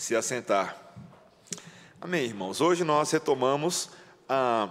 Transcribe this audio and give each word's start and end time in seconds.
se 0.00 0.16
assentar. 0.16 0.94
Amém, 2.00 2.24
irmãos. 2.24 2.62
Hoje 2.62 2.84
nós 2.84 3.10
retomamos 3.10 3.90
a 4.26 4.70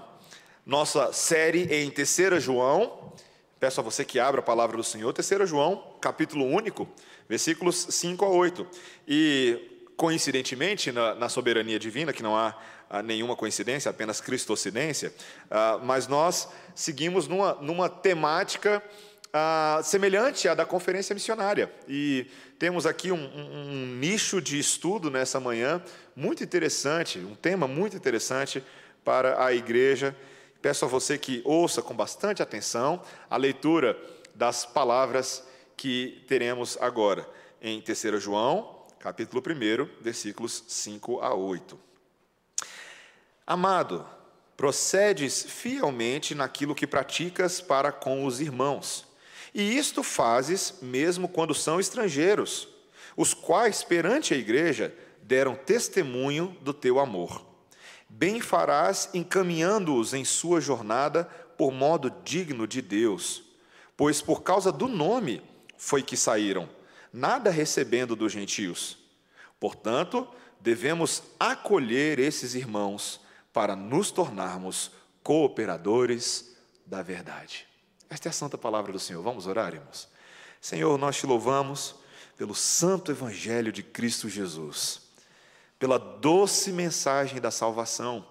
nossa 0.66 1.14
série 1.14 1.72
em 1.72 1.88
Terceira 1.92 2.40
João. 2.40 3.14
Peço 3.60 3.80
a 3.80 3.84
você 3.84 4.04
que 4.04 4.20
abra 4.20 4.40
a 4.40 4.44
palavra 4.44 4.76
do 4.76 4.84
Senhor. 4.84 5.14
Terceira 5.14 5.46
João, 5.46 5.98
capítulo 6.02 6.48
único, 6.48 6.90
versículos 7.30 7.76
5 7.92 8.26
a 8.26 8.28
8. 8.28 8.68
E, 9.08 9.86
coincidentemente, 9.96 10.92
na, 10.92 11.14
na 11.14 11.30
soberania 11.30 11.78
divina, 11.78 12.12
que 12.12 12.24
não 12.24 12.36
há, 12.36 12.58
há 12.90 13.04
nenhuma 13.04 13.36
coincidência, 13.36 13.92
apenas 13.92 14.20
cristocidência, 14.20 15.14
uh, 15.46 15.86
mas 15.86 16.08
nós 16.08 16.50
seguimos 16.74 17.28
numa, 17.28 17.54
numa 17.62 17.88
temática 17.88 18.82
uh, 19.30 19.84
semelhante 19.84 20.48
à 20.48 20.54
da 20.54 20.66
conferência 20.66 21.14
missionária. 21.14 21.72
E 21.88 22.28
temos 22.58 22.86
aqui 22.86 23.12
um, 23.12 23.18
um, 23.18 23.72
um 23.72 23.86
nicho 23.96 24.42
de 24.42 24.60
estudo 24.60 25.10
nessa 25.10 25.40
manhã 25.40 25.82
muito 26.16 26.44
interessante, 26.44 27.20
um 27.20 27.36
tema 27.36 27.68
muito 27.68 27.96
interessante 27.96 28.64
para 29.04 29.44
a 29.44 29.54
igreja. 29.54 30.16
Peço 30.62 30.86
a 30.86 30.88
você 30.88 31.18
que 31.18 31.42
ouça 31.46 31.82
com 31.82 31.96
bastante 31.96 32.42
atenção 32.42 33.02
a 33.30 33.38
leitura 33.38 33.98
das 34.36 34.66
palavras 34.66 35.44
que 35.78 36.24
teremos 36.28 36.78
agora 36.82 37.28
em 37.62 37.82
3 37.82 38.22
João, 38.22 38.86
capítulo 39.00 39.42
1, 39.42 40.02
versículos 40.02 40.64
5 40.68 41.22
a 41.22 41.34
8. 41.34 41.80
Amado, 43.48 44.06
procedes 44.56 45.44
fielmente 45.44 46.36
naquilo 46.36 46.76
que 46.76 46.86
praticas 46.86 47.62
para 47.62 47.92
com 47.92 48.26
os 48.26 48.42
irmãos 48.42 49.09
e 49.60 49.78
isto 49.78 50.02
fazes 50.02 50.76
mesmo 50.82 51.28
quando 51.28 51.54
são 51.54 51.82
estrangeiros, 51.82 52.70
os 53.18 53.34
quais 53.34 53.84
perante 53.84 54.34
a 54.34 54.38
igreja 54.38 54.96
deram 55.22 55.54
testemunho 55.54 56.56
do 56.62 56.74
teu 56.74 56.98
amor. 56.98 57.46
Bem 58.08 58.40
farás 58.40 59.10
encaminhando-os 59.14 60.14
em 60.14 60.24
sua 60.24 60.62
jornada 60.62 61.26
por 61.58 61.74
modo 61.74 62.10
digno 62.24 62.66
de 62.66 62.82
Deus, 62.82 63.44
pois 63.98 64.22
por 64.22 64.44
causa 64.44 64.72
do 64.72 64.88
nome 64.88 65.42
foi 65.78 66.02
que 66.02 66.16
saíram, 66.16 66.70
nada 67.12 67.52
recebendo 67.52 68.16
dos 68.16 68.32
gentios. 68.32 68.98
Portanto, 69.60 70.26
devemos 70.62 71.22
acolher 71.38 72.18
esses 72.18 72.56
irmãos 72.56 73.20
para 73.52 73.76
nos 73.76 74.10
tornarmos 74.10 74.90
cooperadores 75.22 76.56
da 76.86 77.04
verdade. 77.04 77.69
Esta 78.10 78.28
é 78.28 78.32
a 78.32 78.34
santa 78.34 78.58
palavra 78.58 78.92
do 78.92 79.00
Senhor. 79.00 79.22
Vamos 79.22 79.46
orar, 79.46 79.74
irmãos? 79.74 80.08
Senhor, 80.60 80.98
nós 80.98 81.18
te 81.18 81.26
louvamos 81.26 81.96
pelo 82.38 82.56
santo 82.56 83.12
evangelho 83.12 83.72
de 83.72 83.84
Cristo 83.84 84.28
Jesus, 84.28 85.02
pela 85.78 85.98
doce 85.98 86.72
mensagem 86.72 87.40
da 87.40 87.52
salvação, 87.52 88.26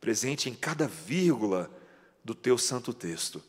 presente 0.00 0.50
em 0.50 0.54
cada 0.54 0.88
vírgula 0.88 1.70
do 2.24 2.34
teu 2.34 2.58
santo 2.58 2.92
texto. 2.92 3.42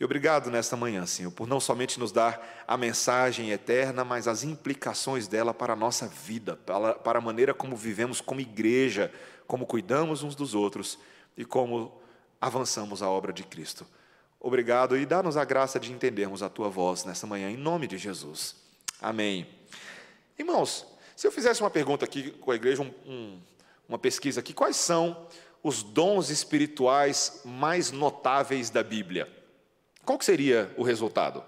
E 0.00 0.04
obrigado 0.04 0.50
nesta 0.50 0.76
manhã, 0.76 1.06
Senhor, 1.06 1.30
por 1.30 1.46
não 1.46 1.60
somente 1.60 2.00
nos 2.00 2.10
dar 2.10 2.64
a 2.66 2.76
mensagem 2.76 3.50
eterna, 3.50 4.04
mas 4.04 4.26
as 4.26 4.42
implicações 4.42 5.28
dela 5.28 5.54
para 5.54 5.74
a 5.74 5.76
nossa 5.76 6.08
vida, 6.08 6.56
para 6.56 7.18
a 7.18 7.22
maneira 7.22 7.54
como 7.54 7.76
vivemos 7.76 8.20
como 8.20 8.40
igreja, 8.40 9.12
como 9.46 9.66
cuidamos 9.66 10.22
uns 10.22 10.34
dos 10.34 10.54
outros 10.54 10.98
e 11.36 11.44
como 11.44 12.00
avançamos 12.40 13.02
a 13.02 13.08
obra 13.08 13.32
de 13.32 13.44
Cristo. 13.44 13.86
Obrigado 14.44 14.96
e 14.96 15.06
dá-nos 15.06 15.36
a 15.36 15.44
graça 15.44 15.78
de 15.78 15.92
entendermos 15.92 16.42
a 16.42 16.48
tua 16.48 16.68
voz 16.68 17.04
nessa 17.04 17.28
manhã, 17.28 17.48
em 17.48 17.56
nome 17.56 17.86
de 17.86 17.96
Jesus. 17.96 18.56
Amém. 19.00 19.46
Irmãos, 20.36 20.84
se 21.14 21.24
eu 21.24 21.30
fizesse 21.30 21.60
uma 21.60 21.70
pergunta 21.70 22.04
aqui 22.04 22.32
com 22.32 22.50
a 22.50 22.56
igreja, 22.56 22.82
um, 22.82 22.92
um, 23.06 23.40
uma 23.88 23.98
pesquisa 23.98 24.40
aqui, 24.40 24.52
quais 24.52 24.74
são 24.74 25.28
os 25.62 25.84
dons 25.84 26.28
espirituais 26.28 27.42
mais 27.44 27.92
notáveis 27.92 28.68
da 28.68 28.82
Bíblia? 28.82 29.28
Qual 30.04 30.20
seria 30.20 30.74
o 30.76 30.82
resultado? 30.82 31.44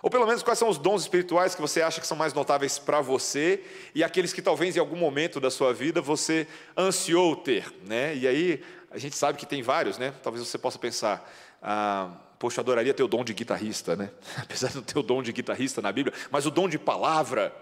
Ou 0.00 0.08
pelo 0.08 0.24
menos 0.24 0.44
quais 0.44 0.60
são 0.60 0.68
os 0.68 0.78
dons 0.78 1.02
espirituais 1.02 1.56
que 1.56 1.60
você 1.60 1.82
acha 1.82 2.00
que 2.00 2.06
são 2.06 2.16
mais 2.16 2.32
notáveis 2.32 2.78
para 2.78 3.00
você 3.00 3.64
e 3.96 4.04
aqueles 4.04 4.32
que 4.32 4.40
talvez 4.40 4.76
em 4.76 4.78
algum 4.78 4.96
momento 4.96 5.40
da 5.40 5.50
sua 5.50 5.74
vida 5.74 6.00
você 6.00 6.46
ansiou 6.78 7.34
ter, 7.34 7.68
né? 7.84 8.14
E 8.14 8.28
aí 8.28 8.62
a 8.92 8.98
gente 8.98 9.16
sabe 9.16 9.38
que 9.38 9.46
tem 9.46 9.60
vários, 9.60 9.98
né? 9.98 10.14
Talvez 10.22 10.46
você 10.46 10.58
possa 10.58 10.78
pensar, 10.78 11.28
ah, 11.62 12.10
poxa, 12.38 12.60
adoraria 12.60 12.92
ter 12.92 13.02
o 13.02 13.08
dom 13.08 13.22
de 13.22 13.32
guitarrista, 13.32 13.94
né? 13.94 14.10
Apesar 14.36 14.68
de 14.68 14.76
não 14.76 14.82
ter 14.82 14.98
o 14.98 15.02
dom 15.02 15.22
de 15.22 15.32
guitarrista 15.32 15.80
na 15.80 15.92
Bíblia, 15.92 16.12
mas 16.30 16.44
o 16.44 16.50
dom 16.50 16.68
de 16.68 16.78
palavra, 16.78 17.54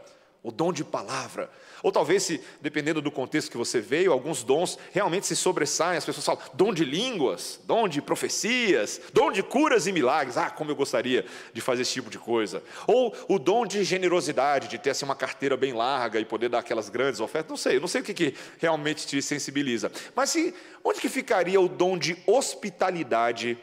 o 0.42 0.50
dom 0.50 0.72
de 0.72 0.82
palavra. 0.82 1.50
Ou 1.82 1.90
talvez, 1.90 2.22
se, 2.22 2.40
dependendo 2.60 3.00
do 3.00 3.10
contexto 3.10 3.50
que 3.50 3.56
você 3.56 3.80
veio, 3.80 4.12
alguns 4.12 4.42
dons 4.42 4.78
realmente 4.92 5.26
se 5.26 5.36
sobressaem. 5.36 5.96
As 5.96 6.04
pessoas 6.04 6.24
falam, 6.24 6.42
dom 6.54 6.72
de 6.72 6.84
línguas, 6.84 7.60
dom 7.64 7.88
de 7.88 8.02
profecias, 8.02 9.00
dom 9.12 9.30
de 9.30 9.42
curas 9.42 9.86
e 9.86 9.92
milagres. 9.92 10.36
Ah, 10.36 10.50
como 10.50 10.70
eu 10.70 10.76
gostaria 10.76 11.24
de 11.52 11.60
fazer 11.60 11.82
esse 11.82 11.92
tipo 11.92 12.10
de 12.10 12.18
coisa. 12.18 12.62
Ou 12.86 13.14
o 13.28 13.38
dom 13.38 13.66
de 13.66 13.82
generosidade, 13.82 14.68
de 14.68 14.78
ter 14.78 14.90
assim, 14.90 15.04
uma 15.04 15.14
carteira 15.16 15.56
bem 15.56 15.72
larga 15.72 16.20
e 16.20 16.24
poder 16.24 16.48
dar 16.48 16.58
aquelas 16.58 16.88
grandes 16.88 17.20
ofertas. 17.20 17.50
Não 17.50 17.56
sei, 17.56 17.80
não 17.80 17.88
sei 17.88 18.02
o 18.02 18.04
que, 18.04 18.14
que 18.14 18.34
realmente 18.58 19.06
te 19.06 19.20
sensibiliza. 19.22 19.90
Mas 20.14 20.30
se, 20.30 20.54
onde 20.84 21.00
que 21.00 21.08
ficaria 21.08 21.60
o 21.60 21.68
dom 21.68 21.96
de 21.96 22.16
hospitalidade 22.26 23.58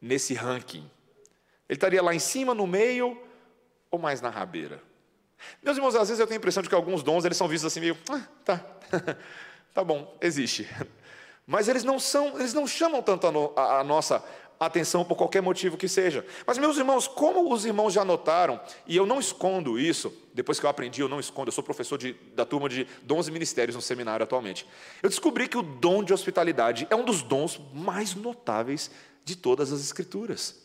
nesse 0.00 0.34
ranking? 0.34 0.88
Ele 1.68 1.76
estaria 1.76 2.02
lá 2.02 2.14
em 2.14 2.18
cima, 2.18 2.54
no 2.54 2.66
meio 2.66 3.20
ou 3.90 3.98
mais 3.98 4.20
na 4.20 4.30
rabeira? 4.30 4.82
Meus 5.62 5.76
irmãos, 5.76 5.94
às 5.94 6.08
vezes 6.08 6.20
eu 6.20 6.26
tenho 6.26 6.38
a 6.38 6.40
impressão 6.40 6.62
de 6.62 6.68
que 6.68 6.74
alguns 6.74 7.02
dons 7.02 7.24
eles 7.24 7.36
são 7.36 7.48
vistos 7.48 7.70
assim 7.70 7.80
meio, 7.80 7.96
ah, 8.10 8.22
tá, 8.44 8.64
tá 9.72 9.84
bom, 9.84 10.16
existe. 10.20 10.68
Mas 11.46 11.68
eles 11.68 11.84
não 11.84 11.98
são, 11.98 12.38
eles 12.38 12.54
não 12.54 12.66
chamam 12.66 13.02
tanto 13.02 13.26
a, 13.26 13.32
no, 13.32 13.52
a, 13.56 13.80
a 13.80 13.84
nossa 13.84 14.22
atenção 14.60 15.02
por 15.04 15.16
qualquer 15.16 15.40
motivo 15.40 15.78
que 15.78 15.88
seja. 15.88 16.24
Mas, 16.46 16.58
meus 16.58 16.76
irmãos, 16.76 17.08
como 17.08 17.50
os 17.50 17.64
irmãos 17.64 17.94
já 17.94 18.04
notaram, 18.04 18.60
e 18.86 18.94
eu 18.94 19.06
não 19.06 19.18
escondo 19.18 19.78
isso, 19.78 20.12
depois 20.34 20.60
que 20.60 20.66
eu 20.66 20.70
aprendi, 20.70 21.00
eu 21.00 21.08
não 21.08 21.18
escondo, 21.18 21.48
eu 21.48 21.52
sou 21.52 21.64
professor 21.64 21.96
de, 21.96 22.12
da 22.34 22.44
turma 22.44 22.68
de 22.68 22.86
dons 23.02 23.26
e 23.26 23.30
ministérios 23.32 23.74
no 23.74 23.80
seminário 23.80 24.22
atualmente. 24.22 24.66
Eu 25.02 25.08
descobri 25.08 25.48
que 25.48 25.56
o 25.56 25.62
dom 25.62 26.04
de 26.04 26.12
hospitalidade 26.12 26.86
é 26.90 26.94
um 26.94 27.04
dos 27.04 27.22
dons 27.22 27.58
mais 27.72 28.14
notáveis 28.14 28.90
de 29.24 29.36
todas 29.36 29.72
as 29.72 29.80
Escrituras. 29.80 30.56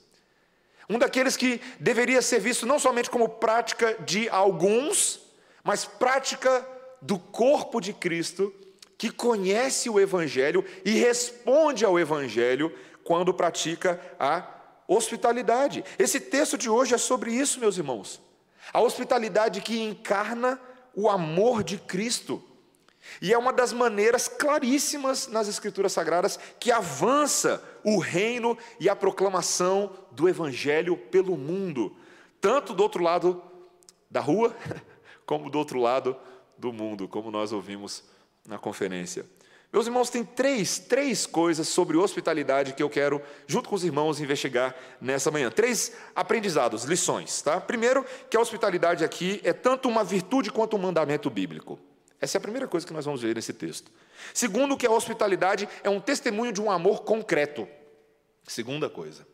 Um 0.89 0.99
daqueles 0.99 1.35
que 1.35 1.59
deveria 1.79 2.21
ser 2.21 2.39
visto 2.39 2.65
não 2.65 2.77
somente 2.77 3.09
como 3.09 3.27
prática 3.27 3.93
de 4.05 4.29
alguns, 4.29 5.19
mas 5.63 5.85
prática 5.85 6.67
do 7.01 7.17
corpo 7.17 7.81
de 7.81 7.91
Cristo, 7.91 8.53
que 8.97 9.09
conhece 9.09 9.89
o 9.89 9.99
Evangelho 9.99 10.63
e 10.83 10.91
responde 10.91 11.83
ao 11.83 11.99
Evangelho 11.99 12.73
quando 13.03 13.33
pratica 13.33 13.99
a 14.19 14.47
hospitalidade. 14.87 15.83
Esse 15.97 16.19
texto 16.19 16.57
de 16.57 16.69
hoje 16.69 16.93
é 16.93 16.97
sobre 16.97 17.31
isso, 17.31 17.59
meus 17.59 17.77
irmãos. 17.77 18.21
A 18.71 18.81
hospitalidade 18.81 19.61
que 19.61 19.81
encarna 19.81 20.59
o 20.95 21.09
amor 21.09 21.63
de 21.63 21.77
Cristo. 21.77 22.43
E 23.21 23.33
é 23.33 23.37
uma 23.37 23.53
das 23.53 23.71
maneiras 23.71 24.27
claríssimas 24.27 25.27
nas 25.27 25.47
Escrituras 25.47 25.93
Sagradas 25.93 26.39
que 26.59 26.71
avança 26.71 27.63
o 27.83 27.99
reino 27.99 28.57
e 28.79 28.89
a 28.89 28.95
proclamação 28.95 29.91
do 30.11 30.27
Evangelho 30.27 30.97
pelo 30.97 31.37
mundo, 31.37 31.95
tanto 32.41 32.73
do 32.73 32.83
outro 32.83 33.03
lado 33.03 33.41
da 34.09 34.19
rua, 34.19 34.55
como 35.25 35.49
do 35.49 35.57
outro 35.57 35.79
lado 35.79 36.15
do 36.57 36.71
mundo, 36.71 37.07
como 37.07 37.31
nós 37.31 37.51
ouvimos 37.51 38.03
na 38.47 38.57
conferência. 38.57 39.25
Meus 39.75 39.87
irmãos, 39.87 40.09
tem 40.09 40.23
três, 40.23 40.79
três 40.79 41.25
coisas 41.25 41.67
sobre 41.67 41.97
hospitalidade 41.97 42.73
que 42.73 42.81
eu 42.81 42.89
quero, 42.89 43.21
junto 43.45 43.67
com 43.67 43.75
os 43.75 43.83
irmãos, 43.83 44.21
investigar 44.21 44.73
nessa 45.01 45.29
manhã. 45.29 45.51
Três 45.51 45.91
aprendizados, 46.15 46.85
lições. 46.85 47.41
Tá? 47.41 47.59
Primeiro, 47.59 48.05
que 48.29 48.37
a 48.37 48.39
hospitalidade 48.39 49.03
aqui 49.03 49.41
é 49.43 49.51
tanto 49.51 49.89
uma 49.89 50.01
virtude 50.01 50.49
quanto 50.49 50.77
um 50.77 50.79
mandamento 50.79 51.29
bíblico. 51.29 51.77
Essa 52.19 52.37
é 52.37 52.39
a 52.39 52.41
primeira 52.41 52.67
coisa 52.67 52.85
que 52.85 52.93
nós 52.93 53.05
vamos 53.05 53.21
ver 53.21 53.35
nesse 53.35 53.53
texto. 53.53 53.91
Segundo, 54.33 54.77
que 54.77 54.87
a 54.87 54.91
hospitalidade 54.91 55.67
é 55.83 55.89
um 55.89 55.99
testemunho 55.99 56.51
de 56.51 56.61
um 56.61 56.71
amor 56.71 57.03
concreto. 57.03 57.67
Segunda 58.43 58.89
coisa. 58.89 59.27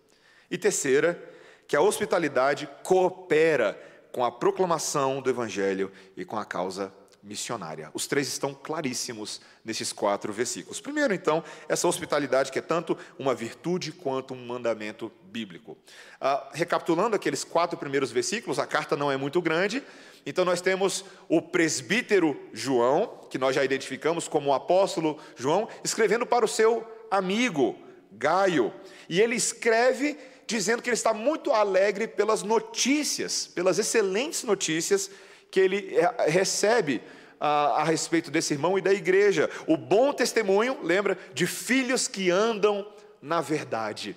E 0.50 0.57
terceira, 0.57 1.21
que 1.67 1.75
a 1.75 1.81
hospitalidade 1.81 2.67
coopera 2.83 3.79
com 4.11 4.25
a 4.25 4.31
proclamação 4.31 5.21
do 5.21 5.29
Evangelho 5.29 5.91
e 6.17 6.25
com 6.25 6.38
a 6.38 6.44
causa 6.44 6.94
missionária. 7.23 7.91
Os 7.94 8.07
três 8.07 8.27
estão 8.27 8.53
claríssimos 8.53 9.41
nesses 9.63 9.94
quatro 9.94 10.33
versículos. 10.33 10.81
Primeiro, 10.81 11.13
então, 11.13 11.44
essa 11.69 11.88
hospitalidade 11.88 12.51
que 12.51 12.59
é 12.59 12.61
tanto 12.61 12.97
uma 13.17 13.35
virtude 13.35 13.91
quanto 13.91 14.33
um 14.33 14.45
mandamento 14.45 15.11
bíblico. 15.25 15.77
Ah, 16.19 16.50
recapitulando 16.53 17.15
aqueles 17.15 17.44
quatro 17.44 17.77
primeiros 17.77 18.11
versículos, 18.11 18.59
a 18.59 18.65
carta 18.65 18.97
não 18.97 19.11
é 19.11 19.17
muito 19.17 19.41
grande, 19.41 19.83
então 20.25 20.45
nós 20.45 20.62
temos 20.62 21.03
o 21.27 21.41
presbítero 21.41 22.39
João, 22.53 23.19
que 23.29 23.38
nós 23.38 23.56
já 23.56 23.63
identificamos 23.63 24.27
como 24.27 24.50
o 24.50 24.53
apóstolo 24.53 25.18
João, 25.35 25.68
escrevendo 25.83 26.25
para 26.25 26.45
o 26.45 26.47
seu 26.47 26.85
amigo 27.09 27.75
Gaio. 28.12 28.73
E 29.09 29.21
ele 29.21 29.35
escreve 29.35 30.18
dizendo 30.45 30.81
que 30.81 30.89
ele 30.89 30.95
está 30.95 31.13
muito 31.13 31.51
alegre 31.51 32.07
pelas 32.07 32.44
notícias, 32.44 33.47
pelas 33.47 33.79
excelentes 33.79 34.44
notícias 34.44 35.09
que 35.50 35.59
ele 35.59 35.95
eh, 35.95 36.29
recebe 36.29 37.01
a, 37.39 37.81
a 37.81 37.83
respeito 37.83 38.29
desse 38.29 38.53
irmão 38.53 38.77
e 38.77 38.81
da 38.81 38.94
igreja. 38.94 39.50
O 39.65 39.77
bom 39.77 40.13
testemunho, 40.13 40.77
lembra, 40.83 41.18
de 41.33 41.47
filhos 41.47 42.07
que 42.07 42.29
andam 42.29 42.85
na 43.21 43.41
verdade. 43.41 44.15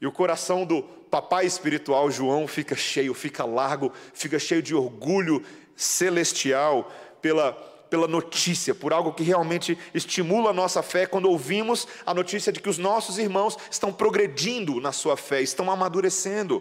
E 0.00 0.06
o 0.06 0.12
coração 0.12 0.64
do 0.64 0.82
papai 1.14 1.46
espiritual 1.46 2.10
João 2.10 2.48
fica 2.48 2.74
cheio, 2.74 3.14
fica 3.14 3.44
largo, 3.44 3.92
fica 4.12 4.36
cheio 4.36 4.60
de 4.60 4.74
orgulho 4.74 5.44
celestial 5.76 6.90
pela, 7.22 7.52
pela 7.88 8.08
notícia, 8.08 8.74
por 8.74 8.92
algo 8.92 9.12
que 9.12 9.22
realmente 9.22 9.78
estimula 9.94 10.50
a 10.50 10.52
nossa 10.52 10.82
fé 10.82 11.06
quando 11.06 11.30
ouvimos 11.30 11.86
a 12.04 12.12
notícia 12.12 12.50
de 12.50 12.58
que 12.58 12.68
os 12.68 12.78
nossos 12.78 13.16
irmãos 13.16 13.56
estão 13.70 13.92
progredindo 13.92 14.80
na 14.80 14.90
sua 14.90 15.16
fé, 15.16 15.40
estão 15.40 15.70
amadurecendo. 15.70 16.60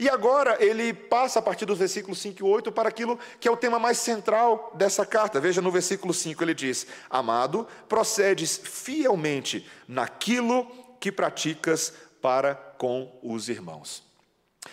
E 0.00 0.08
agora 0.08 0.56
ele 0.58 0.92
passa 0.92 1.38
a 1.38 1.42
partir 1.42 1.64
dos 1.64 1.78
versículos 1.78 2.18
5 2.18 2.40
e 2.40 2.42
8 2.42 2.72
para 2.72 2.88
aquilo 2.88 3.16
que 3.38 3.46
é 3.46 3.50
o 3.52 3.56
tema 3.56 3.78
mais 3.78 3.98
central 3.98 4.72
dessa 4.74 5.06
carta. 5.06 5.38
Veja 5.38 5.62
no 5.62 5.70
versículo 5.70 6.12
5 6.12 6.42
ele 6.42 6.54
diz: 6.54 6.88
Amado, 7.08 7.68
procedes 7.88 8.60
fielmente 8.64 9.64
naquilo 9.86 10.66
que 10.98 11.12
praticas 11.12 11.92
para 12.20 12.54
com 12.54 13.18
os 13.22 13.48
irmãos. 13.48 14.02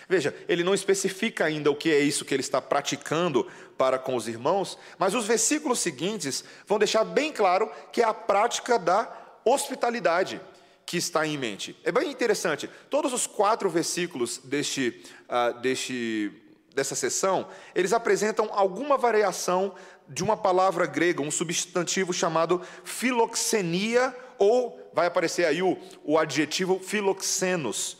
Veja, 0.08 0.34
ele 0.48 0.64
não 0.64 0.74
especifica 0.74 1.44
ainda 1.44 1.70
o 1.70 1.76
que 1.76 1.90
é 1.90 2.00
isso 2.00 2.24
que 2.24 2.34
ele 2.34 2.40
está 2.40 2.60
praticando 2.60 3.48
para 3.78 3.98
com 3.98 4.16
os 4.16 4.28
irmãos, 4.28 4.78
mas 4.98 5.14
os 5.14 5.26
versículos 5.26 5.78
seguintes 5.78 6.44
vão 6.66 6.78
deixar 6.78 7.04
bem 7.04 7.32
claro 7.32 7.70
que 7.92 8.02
é 8.02 8.04
a 8.04 8.14
prática 8.14 8.78
da 8.78 9.10
hospitalidade 9.44 10.40
que 10.86 10.96
está 10.96 11.26
em 11.26 11.38
mente. 11.38 11.76
É 11.84 11.90
bem 11.90 12.10
interessante, 12.10 12.68
todos 12.90 13.12
os 13.12 13.26
quatro 13.26 13.70
versículos 13.70 14.38
deste, 14.38 15.02
uh, 15.28 15.58
deste, 15.60 16.30
dessa 16.74 16.94
sessão, 16.94 17.48
eles 17.74 17.92
apresentam 17.92 18.50
alguma 18.52 18.98
variação 18.98 19.74
de 20.08 20.22
uma 20.22 20.36
palavra 20.36 20.86
grega, 20.86 21.22
um 21.22 21.30
substantivo 21.30 22.12
chamado 22.12 22.60
filoxenia, 22.84 24.14
ou 24.44 24.90
vai 24.92 25.06
aparecer 25.06 25.46
aí 25.46 25.62
o, 25.62 25.76
o 26.04 26.18
adjetivo 26.18 26.78
filoxenos, 26.78 27.98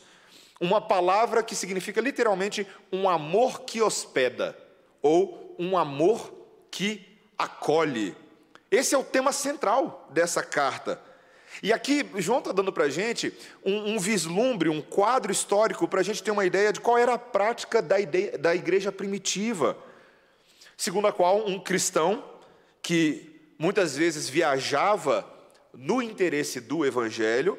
uma 0.59 0.79
palavra 0.79 1.43
que 1.43 1.55
significa 1.55 1.99
literalmente 1.99 2.65
um 2.91 3.09
amor 3.09 3.61
que 3.61 3.81
hospeda, 3.81 4.57
ou 5.01 5.55
um 5.59 5.77
amor 5.77 6.33
que 6.71 7.05
acolhe. 7.37 8.15
Esse 8.71 8.95
é 8.95 8.97
o 8.97 9.03
tema 9.03 9.31
central 9.31 10.07
dessa 10.11 10.41
carta. 10.41 11.01
E 11.63 11.71
aqui, 11.71 12.05
João 12.17 12.39
está 12.39 12.51
dando 12.51 12.71
para 12.71 12.85
a 12.85 12.89
gente 12.89 13.33
um, 13.63 13.93
um, 13.93 13.99
vislumbre, 13.99 14.69
um 14.69 14.81
quadro 14.81 15.31
histórico, 15.31 15.87
para 15.87 16.01
a 16.01 16.03
gente 16.03 16.21
ter 16.21 16.31
uma 16.31 16.45
ideia 16.45 16.73
de 16.73 16.81
qual 16.81 16.97
era 16.97 17.13
a 17.13 17.19
prática 17.19 17.81
da, 17.81 17.99
ideia, 17.99 18.37
da 18.37 18.53
igreja 18.53 18.91
primitiva, 18.91 19.77
segundo 20.75 21.07
a 21.07 21.13
qual 21.13 21.47
um 21.47 21.59
cristão 21.59 22.23
que 22.81 23.53
muitas 23.57 23.95
vezes 23.95 24.27
viajava 24.27 25.34
no 25.75 26.01
interesse 26.01 26.59
do 26.59 26.85
evangelho, 26.85 27.57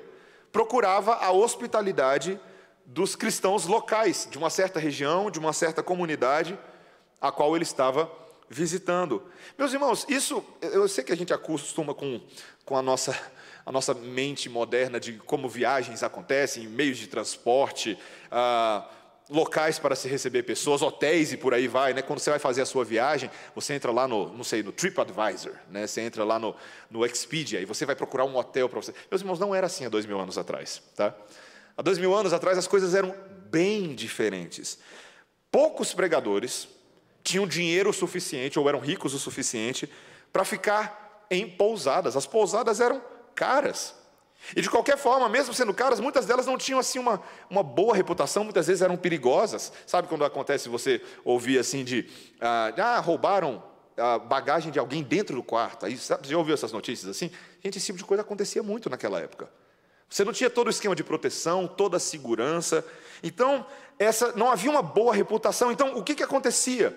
procurava 0.51 1.15
a 1.15 1.31
hospitalidade 1.31 2.41
dos 2.85 3.17
cristãos 3.17 3.67
locais, 3.67 4.29
de 4.31 4.39
uma 4.39 4.51
certa 4.51 4.79
região, 4.79 5.31
de 5.31 5.39
uma 5.39 5.53
certa 5.53 5.83
comunidade, 5.83 6.59
a 7.21 7.33
qual 7.33 7.55
ele 7.55 7.65
estava 7.65 8.11
visitando. 8.49 9.23
Meus 9.59 9.73
irmãos, 9.73 10.07
isso, 10.09 10.45
eu 10.63 10.87
sei 10.89 11.03
que 11.03 11.13
a 11.13 11.17
gente 11.17 11.33
acostuma 11.33 11.93
com, 11.93 12.21
com 12.65 12.77
a 12.77 12.83
nossa 12.83 13.17
a 13.67 13.73
nossa 13.73 13.93
mente 13.93 14.49
moderna 14.49 15.01
de 15.01 15.15
como 15.15 15.49
viagens 15.49 16.05
acontecem, 16.05 16.69
meios 16.69 16.99
de 16.99 17.09
transporte, 17.09 17.99
ah, 18.31 18.89
locais 19.29 19.79
para 19.79 19.97
se 19.97 20.09
receber 20.09 20.45
pessoas, 20.45 20.83
hotéis 20.83 21.33
e 21.33 21.37
por 21.37 21.53
aí 21.53 21.67
vai, 21.67 21.93
né? 21.93 22.03
Quando 22.03 22.21
você 22.21 22.31
vai 22.31 22.39
fazer 22.39 22.63
a 22.63 22.67
sua 22.67 22.85
viagem, 22.85 23.31
você 23.55 23.75
entra 23.75 23.91
lá 23.91 24.07
no, 24.07 24.33
não 24.33 24.45
sei, 24.45 24.63
no 24.63 24.71
TripAdvisor, 24.71 25.53
né? 25.69 25.87
Você 25.87 26.01
entra 26.01 26.25
lá 26.25 26.39
no, 26.39 26.55
no 26.91 27.05
Expedia 27.05 27.61
e 27.61 27.65
você 27.65 27.85
vai 27.85 27.97
procurar 27.97 28.25
um 28.25 28.37
hotel 28.37 28.69
para 28.69 28.81
você. 28.81 28.95
Meus 29.11 29.23
irmãos, 29.23 29.39
não 29.39 29.55
era 29.55 29.67
assim 29.67 29.85
há 29.85 29.89
dois 29.89 30.07
mil 30.07 30.19
anos 30.21 30.39
atrás, 30.39 30.81
tá? 30.95 31.15
Há 31.77 31.83
dois 31.83 31.99
mil 31.99 32.15
anos 32.15 32.33
atrás 32.33 32.57
as 32.57 32.69
coisas 32.69 32.95
eram 32.95 33.15
bem 33.51 33.95
diferentes. 33.95 34.79
Poucos 35.51 35.93
pregadores 35.93 36.69
tinham 37.23 37.47
dinheiro 37.47 37.93
suficiente 37.93 38.59
ou 38.59 38.69
eram 38.69 38.79
ricos 38.79 39.13
o 39.13 39.19
suficiente 39.19 39.91
para 40.33 40.45
ficar 40.45 41.27
em 41.31 41.49
pousadas. 41.49 42.17
As 42.17 42.27
pousadas 42.27 42.81
eram 42.81 43.03
caras. 43.35 43.95
E 44.55 44.61
de 44.61 44.71
qualquer 44.71 44.97
forma, 44.97 45.29
mesmo 45.29 45.53
sendo 45.53 45.75
caras, 45.75 45.99
muitas 45.99 46.27
delas 46.27 46.47
não 46.47 46.57
tinham 46.57 46.79
assim 46.79 46.99
uma, 46.99 47.21
uma 47.51 47.63
boa 47.63 47.95
reputação, 47.97 48.45
muitas 48.45 48.67
vezes 48.67 48.83
eram 48.83 48.97
perigosas. 48.97 49.73
Sabe 49.87 50.09
quando 50.09 50.25
acontece 50.25 50.69
você 50.69 51.03
ouvir 51.25 51.59
assim 51.59 51.83
de 51.83 52.09
ah, 52.41 52.73
ah 52.77 53.01
roubaram 53.01 53.63
a 53.97 54.19
bagagem 54.19 54.71
de 54.71 54.79
alguém 54.79 55.03
dentro 55.03 55.35
do 55.35 55.43
quarto? 55.43 55.87
Aí, 55.87 55.97
sabe, 55.97 56.29
já 56.29 56.39
ouviu 56.39 56.55
essas 56.55 56.73
notícias 56.73 57.11
assim? 57.11 57.31
Gente, 57.63 57.79
esse 57.79 57.87
tipo 57.87 57.99
de 57.99 58.05
coisa 58.05 58.23
acontecia 58.23 58.63
muito 58.63 58.89
naquela 58.89 59.21
época. 59.21 59.51
Você 60.09 60.25
não 60.25 60.33
tinha 60.33 60.49
todo 60.49 60.69
o 60.69 60.71
esquema 60.71 60.95
de 60.95 61.03
proteção, 61.03 61.67
toda 61.67 61.97
a 61.97 62.01
segurança. 62.01 62.85
Então, 63.23 63.67
essa 63.99 64.33
não 64.37 64.51
havia 64.51 64.71
uma 64.71 64.83
boa 64.83 65.15
reputação. 65.15 65.73
Então, 65.73 65.97
o 65.97 66.05
que, 66.05 66.15
que 66.15 66.23
acontecia? 66.23 66.97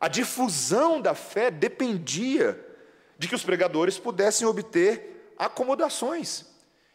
A 0.00 0.06
difusão 0.06 1.00
da 1.00 1.14
fé 1.14 1.50
dependia 1.50 2.64
de 3.18 3.26
que 3.26 3.34
os 3.34 3.42
pregadores 3.42 3.98
pudessem 3.98 4.46
obter 4.46 5.32
acomodações, 5.36 6.46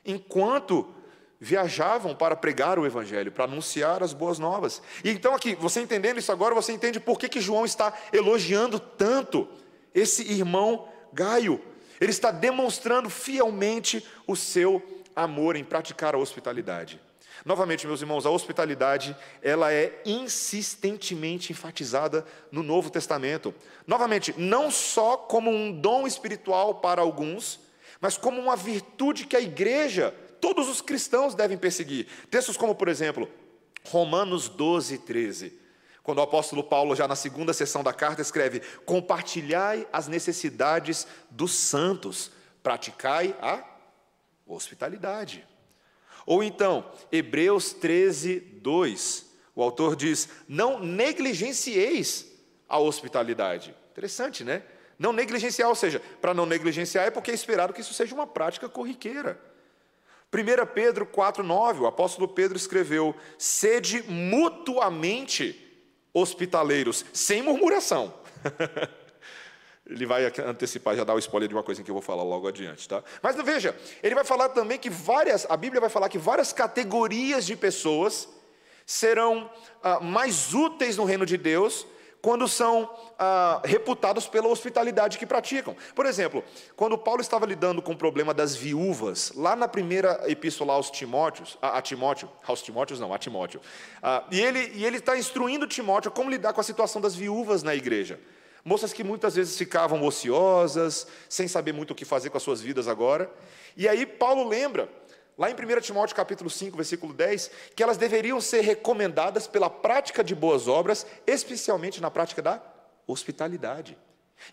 enquanto 0.05 0.93
viajavam 1.39 2.15
para 2.15 2.37
pregar 2.37 2.79
o 2.79 2.85
Evangelho, 2.85 3.31
para 3.31 3.43
anunciar 3.43 4.01
as 4.01 4.13
boas 4.13 4.39
novas. 4.39 4.81
E 5.03 5.09
então, 5.09 5.35
aqui, 5.35 5.55
você 5.55 5.81
entendendo 5.81 6.17
isso 6.17 6.31
agora, 6.31 6.55
você 6.55 6.71
entende 6.71 7.01
por 7.01 7.19
que, 7.19 7.27
que 7.27 7.41
João 7.41 7.65
está 7.65 7.93
elogiando 8.13 8.79
tanto 8.79 9.47
esse 9.93 10.23
irmão 10.31 10.87
Gaio. 11.11 11.61
Ele 11.99 12.11
está 12.11 12.31
demonstrando 12.31 13.09
fielmente 13.09 14.05
o 14.25 14.35
seu 14.35 14.81
amor 15.15 15.55
em 15.55 15.63
praticar 15.63 16.15
a 16.15 16.17
hospitalidade. 16.17 16.99
Novamente, 17.45 17.85
meus 17.85 17.99
irmãos, 17.99 18.25
a 18.25 18.29
hospitalidade, 18.29 19.15
ela 19.41 19.73
é 19.73 20.01
insistentemente 20.05 21.51
enfatizada 21.51 22.25
no 22.49 22.63
Novo 22.63 22.89
Testamento. 22.89 23.53
Novamente, 23.85 24.33
não 24.37 24.71
só 24.71 25.17
como 25.17 25.51
um 25.51 25.71
dom 25.71 26.07
espiritual 26.07 26.75
para 26.75 27.01
alguns, 27.01 27.59
mas 28.03 28.17
como 28.17 28.41
uma 28.41 28.57
virtude 28.57 29.25
que 29.25 29.33
a 29.33 29.39
igreja, 29.39 30.13
todos 30.41 30.67
os 30.67 30.81
cristãos 30.81 31.35
devem 31.35 31.57
perseguir. 31.57 32.05
Textos 32.29 32.57
como, 32.57 32.75
por 32.75 32.89
exemplo, 32.89 33.31
Romanos 33.85 34.49
12, 34.49 34.97
13. 34.97 35.57
Quando 36.03 36.17
o 36.17 36.21
apóstolo 36.21 36.65
Paulo, 36.65 36.97
já 36.97 37.07
na 37.07 37.15
segunda 37.15 37.53
sessão 37.53 37.81
da 37.81 37.93
carta, 37.93 38.21
escreve: 38.21 38.61
Compartilhai 38.85 39.87
as 39.93 40.09
necessidades 40.09 41.07
dos 41.31 41.53
santos, 41.53 42.29
praticai 42.61 43.37
a 43.41 43.63
hospitalidade. 44.45 45.47
Ou 46.25 46.43
então, 46.43 46.91
Hebreus 47.09 47.71
13, 47.71 48.37
2. 48.61 49.33
O 49.55 49.63
autor 49.63 49.95
diz: 49.95 50.27
Não 50.45 50.77
negligencieis 50.77 52.27
a 52.67 52.77
hospitalidade. 52.77 53.73
Interessante, 53.93 54.43
né? 54.43 54.61
Não 55.03 55.11
negligenciar, 55.11 55.67
ou 55.67 55.75
seja, 55.75 56.01
para 56.21 56.33
não 56.33 56.45
negligenciar 56.45 57.05
é 57.05 57.11
porque 57.11 57.29
é 57.29 57.33
esperado 57.33 57.73
que 57.73 57.81
isso 57.81 57.93
seja 57.93 58.15
uma 58.15 58.25
prática 58.25 58.69
corriqueira. 58.69 59.37
1 60.33 60.65
Pedro 60.73 61.05
4,9, 61.05 61.81
o 61.81 61.85
apóstolo 61.85 62.25
Pedro 62.25 62.55
escreveu: 62.55 63.13
sede 63.37 64.01
mutuamente 64.09 65.59
hospitaleiros, 66.13 67.03
sem 67.11 67.41
murmuração. 67.41 68.13
ele 69.85 70.05
vai 70.05 70.23
antecipar, 70.25 70.95
já 70.95 71.03
dar 71.03 71.15
o 71.15 71.19
spoiler 71.19 71.49
de 71.49 71.53
uma 71.53 71.63
coisa 71.63 71.83
que 71.83 71.91
eu 71.91 71.95
vou 71.95 72.01
falar 72.01 72.23
logo 72.23 72.47
adiante, 72.47 72.87
tá? 72.87 73.03
Mas 73.21 73.35
veja, 73.35 73.77
ele 74.01 74.15
vai 74.15 74.23
falar 74.23 74.49
também 74.49 74.79
que 74.79 74.89
várias, 74.89 75.45
a 75.49 75.57
Bíblia 75.57 75.81
vai 75.81 75.89
falar 75.89 76.07
que 76.07 76.17
várias 76.17 76.53
categorias 76.53 77.45
de 77.45 77.57
pessoas 77.57 78.29
serão 78.85 79.51
ah, 79.83 79.99
mais 79.99 80.53
úteis 80.53 80.95
no 80.95 81.03
reino 81.03 81.25
de 81.25 81.35
Deus 81.35 81.85
quando 82.23 82.47
são 82.47 82.89
ah, 83.19 83.61
reputados 83.65 84.27
pela 84.29 84.47
hospitalidade 84.47 85.17
que 85.17 85.25
praticam. 85.25 85.75
Por 85.93 86.05
exemplo, 86.05 86.41
quando 86.73 86.97
Paulo 86.97 87.19
estava 87.19 87.45
lidando 87.45 87.81
com 87.81 87.91
o 87.91 87.97
problema 87.97 88.33
das 88.33 88.55
viúvas, 88.55 89.33
lá 89.35 89.57
na 89.57 89.67
primeira 89.67 90.23
epístola 90.25 90.71
aos 90.71 90.89
Timóteos, 90.89 91.57
a, 91.61 91.77
a 91.77 91.81
Timóteo, 91.81 92.31
aos 92.47 92.61
Timóteos 92.61 92.97
não, 92.97 93.13
a 93.13 93.17
Timóteo, 93.17 93.59
ah, 94.01 94.23
e 94.31 94.39
ele 94.39 94.71
e 94.73 94.85
ele 94.85 94.99
está 94.99 95.17
instruindo 95.17 95.67
Timóteo 95.67 96.11
como 96.11 96.29
lidar 96.29 96.53
com 96.53 96.61
a 96.61 96.63
situação 96.63 97.01
das 97.01 97.13
viúvas 97.13 97.61
na 97.61 97.75
igreja. 97.75 98.17
Moças 98.63 98.93
que 98.93 99.03
muitas 99.03 99.35
vezes 99.35 99.57
ficavam 99.57 100.01
ociosas, 100.05 101.05
sem 101.27 101.49
saber 101.49 101.73
muito 101.73 101.91
o 101.91 101.95
que 101.95 102.05
fazer 102.05 102.29
com 102.29 102.37
as 102.37 102.43
suas 102.43 102.61
vidas 102.61 102.87
agora. 102.87 103.29
E 103.75 103.85
aí 103.85 104.05
Paulo 104.05 104.47
lembra 104.47 104.87
lá 105.37 105.49
em 105.49 105.53
1 105.53 105.81
Timóteo 105.81 106.15
capítulo 106.15 106.49
5, 106.49 106.75
versículo 106.77 107.13
10, 107.13 107.51
que 107.75 107.83
elas 107.83 107.97
deveriam 107.97 108.39
ser 108.39 108.61
recomendadas 108.61 109.47
pela 109.47 109.69
prática 109.69 110.23
de 110.23 110.35
boas 110.35 110.67
obras, 110.67 111.05
especialmente 111.25 112.01
na 112.01 112.11
prática 112.11 112.41
da 112.41 112.61
hospitalidade. 113.07 113.97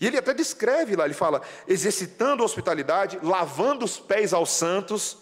E 0.01 0.07
ele 0.07 0.19
até 0.19 0.33
descreve 0.33 0.95
lá, 0.95 1.05
ele 1.05 1.15
fala, 1.15 1.43
exercitando 1.67 2.43
a 2.43 2.47
hospitalidade, 2.47 3.19
lavando 3.23 3.85
os 3.85 3.99
pés 3.99 4.33
aos 4.33 4.51
santos, 4.51 5.19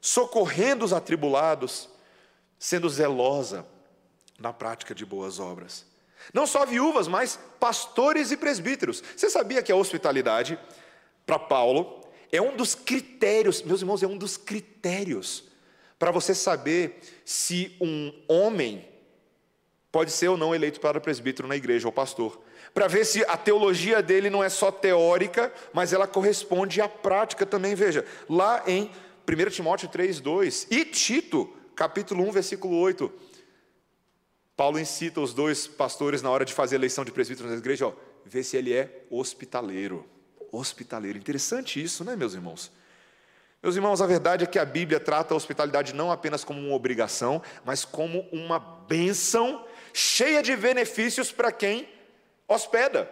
socorrendo 0.00 0.84
os 0.84 0.92
atribulados, 0.92 1.88
sendo 2.58 2.88
zelosa 2.88 3.64
na 4.38 4.52
prática 4.52 4.94
de 4.94 5.04
boas 5.04 5.38
obras. 5.38 5.86
Não 6.32 6.46
só 6.46 6.64
viúvas, 6.66 7.08
mas 7.08 7.38
pastores 7.58 8.30
e 8.30 8.36
presbíteros. 8.36 9.02
Você 9.16 9.30
sabia 9.30 9.62
que 9.62 9.72
a 9.72 9.76
hospitalidade, 9.76 10.58
para 11.24 11.38
Paulo, 11.38 12.01
é 12.32 12.40
um 12.40 12.56
dos 12.56 12.74
critérios, 12.74 13.62
meus 13.62 13.82
irmãos, 13.82 14.02
é 14.02 14.06
um 14.06 14.16
dos 14.16 14.38
critérios 14.38 15.44
para 15.98 16.10
você 16.10 16.34
saber 16.34 16.98
se 17.24 17.76
um 17.80 18.12
homem 18.26 18.88
pode 19.92 20.10
ser 20.10 20.28
ou 20.28 20.36
não 20.38 20.54
eleito 20.54 20.80
para 20.80 20.98
presbítero 20.98 21.46
na 21.46 21.54
igreja 21.54 21.86
ou 21.86 21.92
pastor. 21.92 22.40
Para 22.72 22.88
ver 22.88 23.04
se 23.04 23.22
a 23.24 23.36
teologia 23.36 24.02
dele 24.02 24.30
não 24.30 24.42
é 24.42 24.48
só 24.48 24.72
teórica, 24.72 25.52
mas 25.74 25.92
ela 25.92 26.06
corresponde 26.06 26.80
à 26.80 26.88
prática 26.88 27.44
também. 27.44 27.74
Veja, 27.74 28.04
lá 28.28 28.64
em 28.66 28.90
1 29.28 29.50
Timóteo 29.50 29.88
3, 29.88 30.18
2 30.18 30.68
e 30.70 30.86
Tito, 30.86 31.54
capítulo 31.76 32.26
1, 32.26 32.32
versículo 32.32 32.78
8. 32.78 33.12
Paulo 34.56 34.78
incita 34.78 35.20
os 35.20 35.34
dois 35.34 35.66
pastores 35.66 36.22
na 36.22 36.30
hora 36.30 36.44
de 36.44 36.52
fazer 36.54 36.76
a 36.76 36.78
eleição 36.78 37.04
de 37.04 37.12
presbítero 37.12 37.48
na 37.48 37.56
igreja, 37.56 37.86
ó, 37.86 37.92
ver 38.24 38.42
se 38.42 38.56
ele 38.56 38.72
é 38.72 39.04
hospitaleiro. 39.10 40.06
Hospitaleiro. 40.52 41.18
Interessante 41.18 41.82
isso, 41.82 42.04
né, 42.04 42.14
meus 42.14 42.34
irmãos? 42.34 42.70
Meus 43.62 43.74
irmãos, 43.74 44.02
a 44.02 44.06
verdade 44.06 44.44
é 44.44 44.46
que 44.46 44.58
a 44.58 44.64
Bíblia 44.64 45.00
trata 45.00 45.32
a 45.32 45.36
hospitalidade 45.36 45.94
não 45.94 46.12
apenas 46.12 46.44
como 46.44 46.60
uma 46.60 46.74
obrigação, 46.74 47.40
mas 47.64 47.84
como 47.84 48.28
uma 48.32 48.58
bênção 48.58 49.64
cheia 49.92 50.42
de 50.42 50.54
benefícios 50.56 51.32
para 51.32 51.50
quem 51.50 51.88
hospeda. 52.46 53.08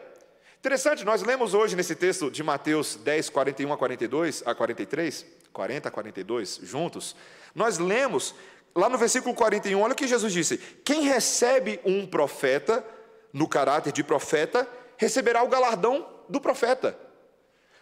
Interessante, 0.59 1.05
nós 1.05 1.23
lemos 1.23 1.55
hoje 1.55 1.77
nesse 1.77 1.95
texto 1.95 2.31
de 2.31 2.43
Mateus 2.43 2.97
10, 2.97 3.31
41 3.31 3.73
a 3.73 3.79
42, 3.79 4.43
a 4.45 4.55
43, 4.55 5.25
40 5.53 5.89
a 5.89 5.91
42, 5.91 6.61
juntos, 6.63 7.17
nós 7.55 7.79
lemos 7.79 8.35
lá 8.75 8.89
no 8.89 8.99
versículo 8.99 9.35
41, 9.35 9.81
olha 9.81 9.93
o 9.93 9.97
que 9.97 10.07
Jesus 10.07 10.33
disse: 10.33 10.59
Quem 10.85 11.03
recebe 11.03 11.81
um 11.85 12.07
profeta, 12.07 12.85
no 13.33 13.49
caráter 13.49 13.93
de 13.93 14.03
profeta, 14.03 14.69
receberá 14.97 15.43
o 15.43 15.49
galardão 15.49 16.07
do 16.29 16.41
profeta. 16.41 16.99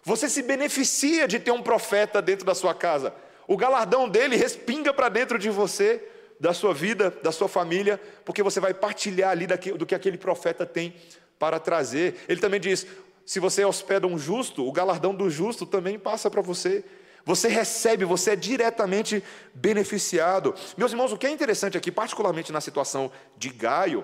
Você 0.05 0.29
se 0.29 0.43
beneficia 0.43 1.27
de 1.29 1.39
ter 1.39 1.51
um 1.51 1.63
profeta 1.63 2.23
dentro 2.23 2.45
da 2.47 2.55
sua 2.55 2.75
casa. 2.75 3.15
O 3.47 3.57
galardão 3.57 4.09
dele 4.09 4.37
respinga 4.37 4.93
para 4.93 5.09
dentro 5.09 5.39
de 5.39 5.51
você, 5.51 6.03
da 6.39 6.53
sua 6.53 6.73
vida, 6.73 7.11
da 7.23 7.33
sua 7.33 7.49
família, 7.49 8.01
porque 8.25 8.43
você 8.43 8.61
vai 8.61 8.73
partilhar 8.73 9.31
ali 9.31 9.47
do 9.47 9.87
que 9.87 9.95
aquele 9.95 10.19
profeta 10.19 10.65
tem 10.65 10.95
para 11.39 11.59
trazer. 11.59 12.25
Ele 12.29 12.41
também 12.41 12.61
diz: 12.61 12.87
se 13.25 13.41
você 13.41 13.65
hospeda 13.65 14.07
um 14.07 14.19
justo, 14.19 14.67
o 14.67 14.73
galardão 14.73 15.15
do 15.15 15.29
justo 15.29 15.67
também 15.67 15.99
passa 15.99 16.31
para 16.31 16.43
você. 16.43 16.85
Você 17.25 17.49
recebe, 17.49 18.05
você 18.07 18.31
é 18.31 18.37
diretamente 18.37 19.23
beneficiado. 19.53 20.55
Meus 20.79 20.93
irmãos, 20.93 21.13
o 21.13 21.19
que 21.19 21.27
é 21.27 21.31
interessante 21.31 21.77
aqui, 21.77 21.91
particularmente 21.91 22.51
na 22.51 22.61
situação 22.61 23.13
de 23.37 23.51
Gaio, 23.51 24.03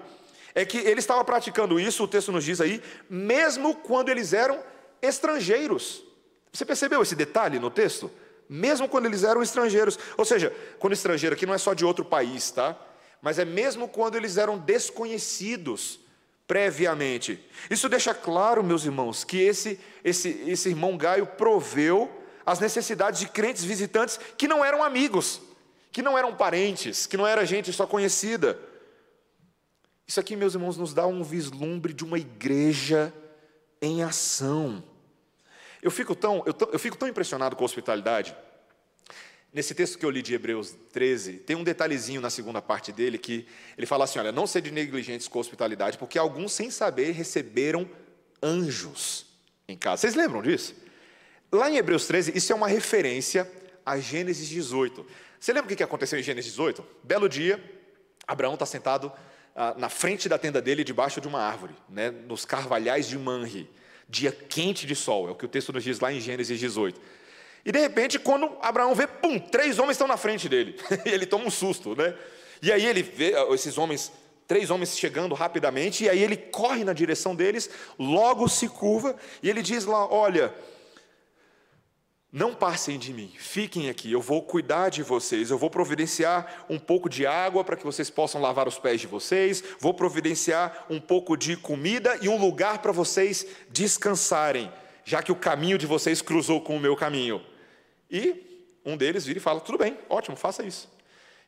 é 0.55 0.65
que 0.65 0.77
ele 0.77 1.01
estava 1.01 1.25
praticando 1.25 1.81
isso, 1.81 2.05
o 2.05 2.09
texto 2.09 2.31
nos 2.31 2.45
diz 2.45 2.61
aí, 2.61 2.83
mesmo 3.09 3.75
quando 3.77 4.11
eles 4.11 4.35
eram 4.35 4.59
estrangeiros. 5.05 6.03
Você 6.53 6.65
percebeu 6.65 7.03
esse 7.03 7.15
detalhe 7.15 7.59
no 7.59 7.71
texto? 7.71 8.11
Mesmo 8.49 8.89
quando 8.89 9.07
eles 9.07 9.25
eram 9.25 9.43
estrangeiros. 9.43 9.99
Ou 10.17 10.25
seja, 10.25 10.55
quando 10.79 10.93
estrangeiro 10.93 11.35
aqui 11.35 11.47
não 11.47 11.55
é 11.55 11.59
só 11.59 11.75
de 11.75 11.85
outro 11.85 12.05
país, 12.05 12.51
tá? 12.51 12.77
Mas 13.21 13.39
é 13.39 13.45
mesmo 13.45 13.89
quando 13.89 14.17
eles 14.17 14.37
eram 14.37 14.59
desconhecidos 14.59 16.01
previamente. 16.47 17.43
Isso 17.71 17.89
deixa 17.89 18.15
claro, 18.15 18.63
meus 18.63 18.85
irmãos, 18.85 19.25
que 19.25 19.39
esse, 19.39 19.81
esse, 20.03 20.29
esse 20.47 20.69
irmão 20.69 20.97
Gaio 20.97 21.27
proveu 21.27 22.11
as 22.45 22.61
necessidades 22.61 23.21
de 23.21 23.29
crentes 23.29 23.65
visitantes 23.65 24.21
que 24.37 24.47
não 24.47 24.65
eram 24.65 24.85
amigos, 24.85 25.41
que 25.91 26.03
não 26.03 26.19
eram 26.19 26.35
parentes, 26.35 27.07
que 27.07 27.17
não 27.17 27.27
era 27.27 27.47
gente 27.47 27.73
só 27.73 27.87
conhecida. 27.87 28.59
Isso 30.07 30.21
aqui, 30.21 30.37
meus 30.37 30.55
irmãos, 30.55 30.77
nos 30.77 30.93
dá 30.93 31.07
um 31.07 31.23
vislumbre 31.23 31.95
de 31.95 32.05
uma 32.05 32.19
igreja 32.19 33.13
em 33.81 34.03
ação. 34.03 34.85
Eu 35.85 35.91
fico 35.91 36.15
tão, 36.15 36.43
eu, 36.47 36.55
eu 36.73 36.79
fico 36.79 36.97
tão 36.97 37.07
impressionado 37.07 37.55
com 37.55 37.63
a 37.63 37.67
hospitalidade. 37.67 38.35
Nesse 39.53 39.75
texto 39.75 39.99
que 39.99 40.07
eu 40.07 40.09
li 40.09 40.23
de 40.23 40.35
Hebreus 40.35 40.75
13, 40.95 41.35
tem 41.35 41.55
um 41.55 41.63
detalhezinho 41.63 42.23
na 42.23 42.31
segunda 42.31 42.63
parte 42.63 42.91
dele 42.91 43.19
que 43.19 43.47
ele 43.77 43.87
fala 43.87 44.05
assim: 44.05 44.19
olha, 44.19 44.33
não 44.33 44.47
sede 44.47 44.71
negligentes 44.71 45.29
com 45.29 45.39
a 45.39 45.43
hospitalidade, 45.43 45.99
porque 45.99 46.19
alguns, 46.19 46.55
sem 46.55 46.71
saber, 46.71 47.11
receberam 47.11 47.87
anjos 48.43 49.27
em 49.69 49.77
casa. 49.77 50.01
Vocês 50.01 50.15
lembram 50.15 50.41
disso? 50.41 50.75
Lá 51.53 51.69
em 51.69 51.77
Hebreus 51.77 52.07
13, 52.07 52.33
isso 52.35 52.51
é 52.51 52.57
uma 52.57 52.67
referência 52.67 53.47
a 53.85 53.99
Gênesis 53.99 54.49
18. 54.49 55.07
Você 55.39 55.53
lembra 55.53 55.71
o 55.71 55.77
que 55.77 55.83
aconteceu 55.83 56.19
em 56.19 56.23
Gênesis 56.23 56.53
18? 56.53 56.83
Belo 57.03 57.29
dia, 57.29 57.63
Abraão 58.27 58.55
está 58.55 58.65
sentado 58.65 59.13
ah, 59.55 59.75
na 59.77 59.91
frente 59.91 60.31
da 60.31 60.39
tenda 60.39 60.63
dele, 60.63 60.83
debaixo 60.83 61.21
de 61.21 61.29
uma 61.29 61.41
árvore, 61.41 61.75
né, 61.91 62.11
nos 62.11 62.47
carvalhais 62.47 63.07
de 63.07 63.19
Manre. 63.19 63.69
Dia 64.09 64.33
quente 64.33 64.87
de 64.87 64.95
sol, 64.95 65.29
é 65.29 65.31
o 65.31 65.35
que 65.35 65.45
o 65.45 65.49
texto 65.49 65.73
nos 65.73 65.83
diz 65.83 66.01
lá 66.01 66.13
em 66.13 66.21
Gênesis 66.21 66.59
18. 66.59 67.01
E 67.65 67.73
de 67.73 67.79
repente, 67.79 68.19
quando 68.19 68.51
Abraão 68.61 68.95
vê, 68.95 69.07
pum, 69.07 69.39
três 69.39 69.79
homens 69.79 69.93
estão 69.93 70.07
na 70.07 70.17
frente 70.17 70.49
dele. 70.49 70.77
ele 71.07 71.25
toma 71.25 71.47
um 71.47 71.51
susto, 71.51 71.97
né? 71.97 72.15
E 72.61 72.71
aí 72.71 72.85
ele 72.85 73.03
vê 73.03 73.35
esses 73.53 73.79
homens, 73.79 74.13
três 74.47 74.71
homens 74.71 74.99
chegando 74.99 75.35
rapidamente, 75.35 76.05
e 76.05 76.09
aí 76.09 76.23
ele 76.23 76.37
corre 76.37 76.85
na 76.85 76.93
direção 76.93 77.35
deles, 77.35 77.71
logo 77.99 78.49
se 78.49 78.69
curva, 78.69 79.17
e 79.43 79.49
ele 79.49 79.63
diz 79.63 79.85
lá: 79.87 80.07
Olha, 80.13 80.55
não 82.35 82.53
passem 82.53 82.99
de 82.99 83.15
mim, 83.15 83.33
fiquem 83.39 83.89
aqui, 83.89 84.11
eu 84.11 84.21
vou 84.21 84.43
cuidar 84.43 84.89
de 84.89 85.05
vocês, 85.05 85.53
eu 85.53 85.57
vou 85.57 85.71
providenciar 85.71 86.67
um 86.69 86.81
pouco 86.81 87.09
de 87.09 87.25
água 87.25 87.63
para 87.63 87.77
que 87.77 87.85
vocês 87.85 88.11
possam 88.11 88.41
lavar 88.41 88.67
os 88.67 88.77
pés 88.77 89.01
de 89.01 89.07
vocês, 89.07 89.63
vou 89.79 89.95
providenciar 89.95 90.85
um 90.91 91.01
pouco 91.01 91.37
de 91.37 91.57
comida 91.57 92.19
e 92.21 92.29
um 92.29 92.37
lugar 92.37 92.79
para 92.79 92.91
vocês 92.91 93.47
descansarem, 93.71 94.69
já 95.05 95.23
que 95.23 95.31
o 95.31 95.37
caminho 95.37 95.79
de 95.79 95.87
vocês 95.87 96.21
cruzou 96.21 96.61
com 96.61 96.77
o 96.77 96.81
meu 96.81 96.97
caminho. 96.97 97.41
E 98.11 98.65
um 98.85 98.97
deles 98.97 99.25
vira 99.25 99.39
e 99.39 99.41
fala: 99.41 99.61
tudo 99.61 99.79
bem, 99.79 99.97
ótimo, 100.09 100.37
faça 100.37 100.65
isso. 100.65 100.93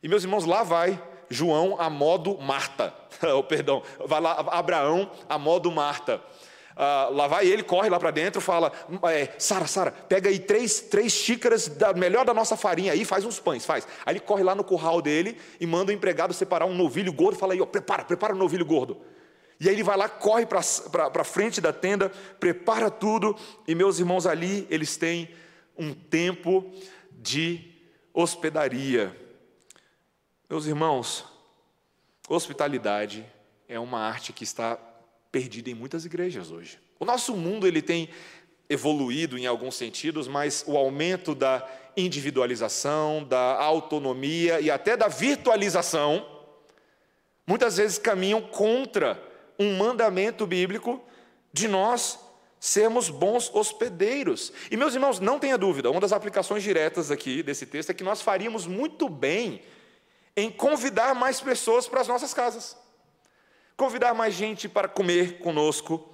E 0.00 0.07
meus 0.07 0.23
irmãos, 0.23 0.45
lá 0.45 0.62
vai 0.62 1.02
João 1.28 1.81
a 1.81 1.90
modo 1.90 2.38
Marta, 2.38 2.95
oh, 3.37 3.43
perdão, 3.43 3.83
vai 4.07 4.21
lá 4.21 4.35
Abraão 4.52 5.11
a 5.28 5.37
modo 5.37 5.69
Marta. 5.73 6.23
Ah, 6.78 7.09
lá 7.11 7.26
vai 7.26 7.49
ele, 7.49 7.62
corre 7.62 7.88
lá 7.88 7.99
para 7.99 8.11
dentro, 8.11 8.38
fala: 8.38 8.71
é, 9.04 9.35
Sara, 9.38 9.66
Sara, 9.66 9.90
pega 9.90 10.28
aí 10.28 10.38
três, 10.38 10.80
três 10.80 11.11
xícaras 11.11 11.68
da 11.68 11.95
melhor 11.95 12.26
da 12.26 12.35
nossa 12.35 12.54
farinha 12.54 12.92
aí, 12.92 13.02
faz 13.02 13.25
uns 13.25 13.40
pães, 13.40 13.64
faz. 13.64 13.88
Aí 14.04 14.12
ele 14.12 14.21
corre 14.21 14.42
lá 14.42 14.54
no 14.54 14.62
curral 14.62 15.00
dele 15.00 15.38
e 15.59 15.66
manda 15.66 15.90
o 15.90 15.95
empregado 15.95 16.35
separar 16.35 16.66
um 16.66 16.75
novilho 16.75 17.14
gordo, 17.14 17.38
fala 17.38 17.54
aí, 17.54 17.62
ó, 17.62 17.66
prepara, 17.66 18.04
prepara 18.04 18.35
o 18.35 18.37
um 18.37 18.38
novilho 18.38 18.66
gordo. 18.66 19.00
E 19.59 19.71
aí 19.71 19.75
ele 19.75 19.83
vai 19.83 19.97
lá, 19.97 20.06
corre 20.06 20.45
para 20.45 21.25
frente 21.25 21.62
da 21.62 21.73
tenda, 21.73 22.11
prepara 22.38 22.90
tudo, 22.90 23.35
e 23.66 23.75
meus 23.75 23.99
irmãos 23.99 24.26
ali, 24.26 24.66
eles 24.68 24.99
têm 24.99 25.30
um 25.78 25.95
tempo 25.95 26.71
de 27.11 27.73
hospedaria. 28.12 29.16
Meus 30.49 30.66
irmãos, 30.66 31.25
hospitalidade 32.28 33.25
é 33.66 33.80
uma 33.80 34.00
arte 34.00 34.35
que 34.35 34.45
está 34.45 34.78
perdida 35.37 35.69
em 35.69 35.75
muitas 35.75 36.07
igrejas 36.07 36.50
hoje. 36.50 36.78
O 36.99 37.05
nosso 37.05 37.37
mundo 37.37 37.66
ele 37.66 37.83
tem 37.83 38.09
evoluído 38.71 39.37
em 39.37 39.45
alguns 39.45 39.75
sentidos, 39.75 40.26
mas 40.26 40.64
o 40.66 40.78
aumento 40.78 41.35
da 41.35 41.62
individualização, 41.95 43.23
da 43.23 43.62
autonomia 43.62 44.62
e 44.62 44.71
até 44.71 44.97
da 44.97 45.09
virtualização, 45.09 46.26
muitas 47.47 47.76
vezes 47.76 47.99
caminham 47.99 48.40
contra 48.40 49.23
um 49.59 49.76
mandamento 49.76 50.47
bíblico 50.47 51.05
de 51.52 51.69
nós 51.69 52.19
sermos 52.59 53.11
bons 53.11 53.55
hospedeiros. 53.55 54.55
E 54.71 54.76
meus 54.78 54.95
irmãos, 54.95 55.21
não 55.21 55.38
tenha 55.38 55.59
dúvida, 55.59 55.90
uma 55.90 56.00
das 56.00 56.14
aplicações 56.14 56.62
diretas 56.62 57.11
aqui 57.11 57.43
desse 57.43 57.66
texto 57.66 57.90
é 57.90 57.95
que 57.95 58.02
nós 58.02 58.23
faríamos 58.23 58.66
muito 58.66 59.07
bem 59.07 59.61
em 60.35 60.50
convidar 60.50 61.14
mais 61.14 61.43
pessoas 61.43 61.87
para 61.87 62.00
as 62.00 62.09
nossas 62.09 62.33
casas 62.33 62.86
convidar 63.76 64.14
mais 64.14 64.35
gente 64.35 64.68
para 64.68 64.88
comer 64.88 65.38
conosco, 65.38 66.09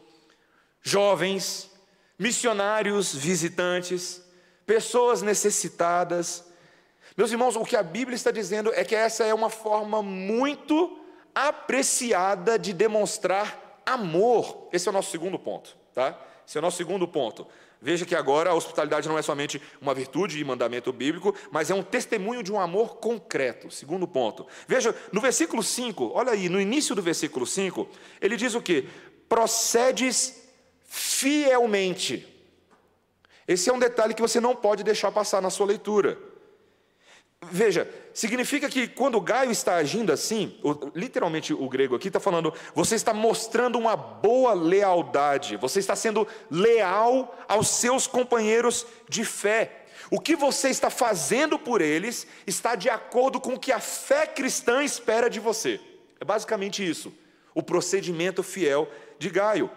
jovens, 0.83 1.71
missionários 2.19 3.14
visitantes, 3.14 4.23
pessoas 4.66 5.23
necessitadas. 5.23 6.45
Meus 7.16 7.31
irmãos, 7.31 7.57
o 7.57 7.64
que 7.64 7.76
a 7.76 7.83
Bíblia 7.83 8.16
está 8.16 8.31
dizendo 8.31 8.73
é 8.75 8.85
que 8.85 8.95
essa 8.95 9.25
é 9.25 9.33
uma 9.33 9.50
forma 9.50 10.02
muito 10.02 10.99
apreciada 11.35 12.59
de 12.59 12.73
demonstrar 12.73 13.81
amor. 13.87 14.69
Esse 14.73 14.88
é 14.88 14.90
o 14.90 14.92
nosso 14.92 15.11
segundo 15.11 15.38
ponto, 15.38 15.76
tá? 15.95 16.19
Esse 16.47 16.59
é 16.59 16.61
o 16.61 16.62
nosso 16.62 16.76
segundo 16.76 17.07
ponto. 17.07 17.47
Veja 17.85 18.07
que 18.07 18.15
agora 18.15 18.51
a 18.51 18.55
hospitalidade 18.55 19.09
não 19.09 19.19
é 19.19 19.23
somente 19.23 19.61
uma 19.81 19.93
virtude 19.93 20.39
e 20.39 20.45
mandamento 20.45 20.93
bíblico, 20.93 21.35
mas 21.51 21.69
é 21.69 21.75
um 21.75 21.83
testemunho 21.83 22.41
de 22.41 22.53
um 22.53 22.61
amor 22.61 22.99
concreto. 22.99 23.73
Segundo 23.73 24.07
ponto. 24.07 24.47
Veja, 24.69 24.95
no 25.11 25.21
versículo 25.21 25.65
5, 25.65 26.12
olha 26.15 26.31
aí, 26.31 26.49
no 26.49 26.61
início 26.61 26.95
do 26.95 27.03
versículo 27.03 27.45
5, 27.45 27.89
ele 28.21 28.37
diz 28.37 28.55
o 28.55 28.62
que? 28.62 28.89
Procedes 29.29 30.45
fielmente. 30.85 32.25
Esse 33.49 33.69
é 33.69 33.73
um 33.73 33.81
detalhe 33.81 34.15
que 34.15 34.23
você 34.23 34.39
não 34.41 34.55
pode 34.55 34.85
deixar 34.85 35.11
passar 35.11 35.43
na 35.43 35.51
sua 35.51 35.67
leitura. 35.67 36.17
Veja, 37.51 37.89
significa 38.15 38.69
que 38.69 38.87
quando 38.87 39.21
Gaio 39.21 39.51
está 39.51 39.75
agindo 39.75 40.13
assim, 40.13 40.57
literalmente 40.95 41.53
o 41.53 41.69
grego 41.69 41.97
aqui 41.97 42.07
está 42.07 42.21
falando, 42.21 42.55
você 42.73 42.95
está 42.95 43.13
mostrando 43.13 43.79
uma 43.79 43.97
boa 43.97 44.53
lealdade, 44.53 45.57
você 45.57 45.81
está 45.81 45.97
sendo 45.97 46.27
leal 46.49 47.37
aos 47.49 47.67
seus 47.67 48.07
companheiros 48.07 48.87
de 49.09 49.25
fé. 49.25 49.87
O 50.09 50.21
que 50.21 50.37
você 50.37 50.69
está 50.69 50.89
fazendo 50.89 51.59
por 51.59 51.81
eles 51.81 52.27
está 52.47 52.77
de 52.77 52.89
acordo 52.89 53.41
com 53.41 53.55
o 53.55 53.59
que 53.59 53.73
a 53.73 53.81
fé 53.81 54.27
cristã 54.27 54.85
espera 54.85 55.29
de 55.29 55.41
você. 55.41 55.81
É 56.21 56.25
basicamente 56.25 56.89
isso, 56.89 57.13
o 57.55 57.63
procedimento 57.63 58.43
fiel 58.45 58.89
de 59.19 59.29
Gaio. 59.31 59.69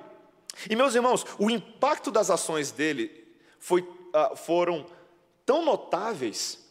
E 0.69 0.75
meus 0.75 0.93
irmãos, 0.93 1.25
o 1.39 1.49
impacto 1.49 2.11
das 2.11 2.29
ações 2.29 2.71
dele 2.71 3.27
foi, 3.59 3.81
uh, 3.81 4.35
foram 4.35 4.85
tão 5.45 5.65
notáveis 5.65 6.64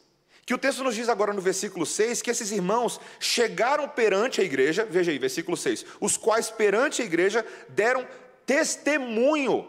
que 0.47 0.55
o 0.55 0.59
texto 0.59 0.85
nos 0.85 0.95
diz 0.95 1.09
agora 1.09 1.33
no 1.33 1.41
versículo 1.41 1.87
6 1.87 2.21
que 2.21 2.31
esses 2.31 2.51
irmãos 2.51 3.01
chegaram 3.19 3.89
perante 3.89 4.41
a 4.41 4.45
igreja, 4.45 4.85
veja 4.85 5.11
aí, 5.11 5.19
versículo 5.19 5.57
6, 5.57 5.87
os 6.01 6.17
quais 6.17 6.51
perante 6.51 7.03
a 7.03 7.05
igreja 7.05 7.45
deram 7.69 8.07
testemunho 8.45 9.69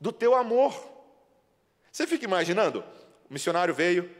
do 0.00 0.12
teu 0.12 0.34
amor. 0.34 0.74
Você 1.92 2.06
fica 2.06 2.24
imaginando? 2.24 2.84
O 3.28 3.32
missionário 3.32 3.74
veio, 3.74 4.10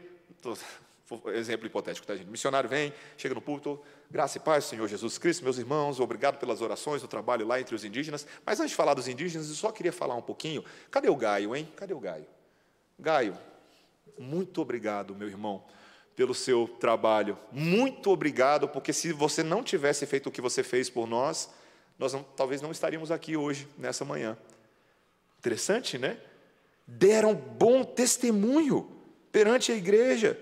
exemplo 1.33 1.65
hipotético, 1.65 2.05
tá, 2.05 2.15
gente? 2.15 2.27
O 2.27 2.31
missionário 2.31 2.69
vem, 2.69 2.93
chega 3.17 3.33
no 3.33 3.41
púlpito, 3.41 3.79
graça 4.09 4.37
e 4.37 4.41
paz, 4.41 4.65
Senhor 4.65 4.87
Jesus 4.87 5.17
Cristo, 5.17 5.43
meus 5.43 5.57
irmãos, 5.57 5.99
obrigado 5.99 6.37
pelas 6.37 6.61
orações, 6.61 7.01
do 7.01 7.07
trabalho 7.07 7.47
lá 7.47 7.59
entre 7.59 7.73
os 7.73 7.83
indígenas. 7.83 8.27
Mas 8.45 8.59
antes 8.59 8.71
de 8.71 8.75
falar 8.75 8.93
dos 8.93 9.07
indígenas, 9.07 9.49
eu 9.49 9.55
só 9.55 9.71
queria 9.71 9.93
falar 9.93 10.15
um 10.15 10.21
pouquinho. 10.21 10.63
Cadê 10.91 11.09
o 11.09 11.15
Gaio, 11.15 11.55
hein? 11.55 11.71
Cadê 11.75 11.93
o 11.93 11.99
Gaio? 11.99 12.25
Gaio, 12.99 13.37
muito 14.17 14.61
obrigado, 14.61 15.15
meu 15.15 15.27
irmão, 15.27 15.63
pelo 16.17 16.33
seu 16.33 16.67
trabalho. 16.79 17.37
Muito 17.51 18.09
obrigado, 18.09 18.67
porque 18.67 18.91
se 18.91 19.13
você 19.13 19.43
não 19.43 19.61
tivesse 19.61 20.03
feito 20.07 20.27
o 20.27 20.31
que 20.31 20.41
você 20.41 20.63
fez 20.63 20.89
por 20.89 21.07
nós, 21.07 21.47
nós 21.97 22.11
não, 22.11 22.23
talvez 22.23 22.59
não 22.59 22.71
estaríamos 22.71 23.11
aqui 23.11 23.37
hoje, 23.37 23.67
nessa 23.77 24.03
manhã. 24.03 24.35
Interessante, 25.37 25.95
né? 25.99 26.17
Deram 26.87 27.35
bom 27.35 27.83
testemunho 27.83 28.89
perante 29.31 29.71
a 29.71 29.75
igreja. 29.75 30.39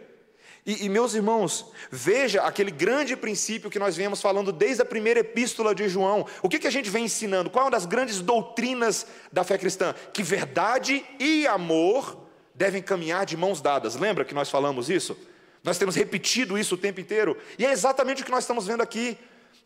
E, 0.65 0.86
e, 0.86 0.89
meus 0.89 1.13
irmãos, 1.13 1.65
veja 1.91 2.44
aquele 2.44 2.72
grande 2.72 3.17
princípio 3.17 3.70
que 3.70 3.77
nós 3.77 3.98
viemos 3.98 4.22
falando 4.22 4.53
desde 4.53 4.82
a 4.82 4.86
primeira 4.86 5.20
epístola 5.20 5.75
de 5.75 5.89
João. 5.89 6.25
O 6.41 6.48
que, 6.48 6.58
que 6.58 6.67
a 6.67 6.72
gente 6.72 6.89
vem 6.89 7.03
ensinando? 7.03 7.50
Qual 7.50 7.63
é 7.63 7.65
uma 7.65 7.72
das 7.72 7.86
grandes 7.86 8.22
doutrinas 8.22 9.05
da 9.29 9.44
fé 9.44 9.58
cristã? 9.58 9.94
Que 10.13 10.24
verdade 10.24 11.05
e 11.20 11.46
amor 11.46 12.17
devem 12.55 12.82
caminhar 12.82 13.25
de 13.25 13.36
mãos 13.36 13.60
dadas. 13.60 13.98
Lembra 13.98 14.24
que 14.24 14.34
nós 14.34 14.50
falamos 14.50 14.89
isso? 14.89 15.17
Nós 15.65 15.79
temos 15.79 15.95
repetido 15.95 16.60
isso 16.60 16.75
o 16.75 16.77
tempo 16.77 17.01
inteiro, 17.01 17.36
e 17.57 17.65
é 17.65 17.72
exatamente 17.72 18.22
o 18.22 18.25
que 18.25 18.29
nós 18.29 18.43
estamos 18.43 18.67
vendo 18.67 18.81
aqui. 18.81 19.17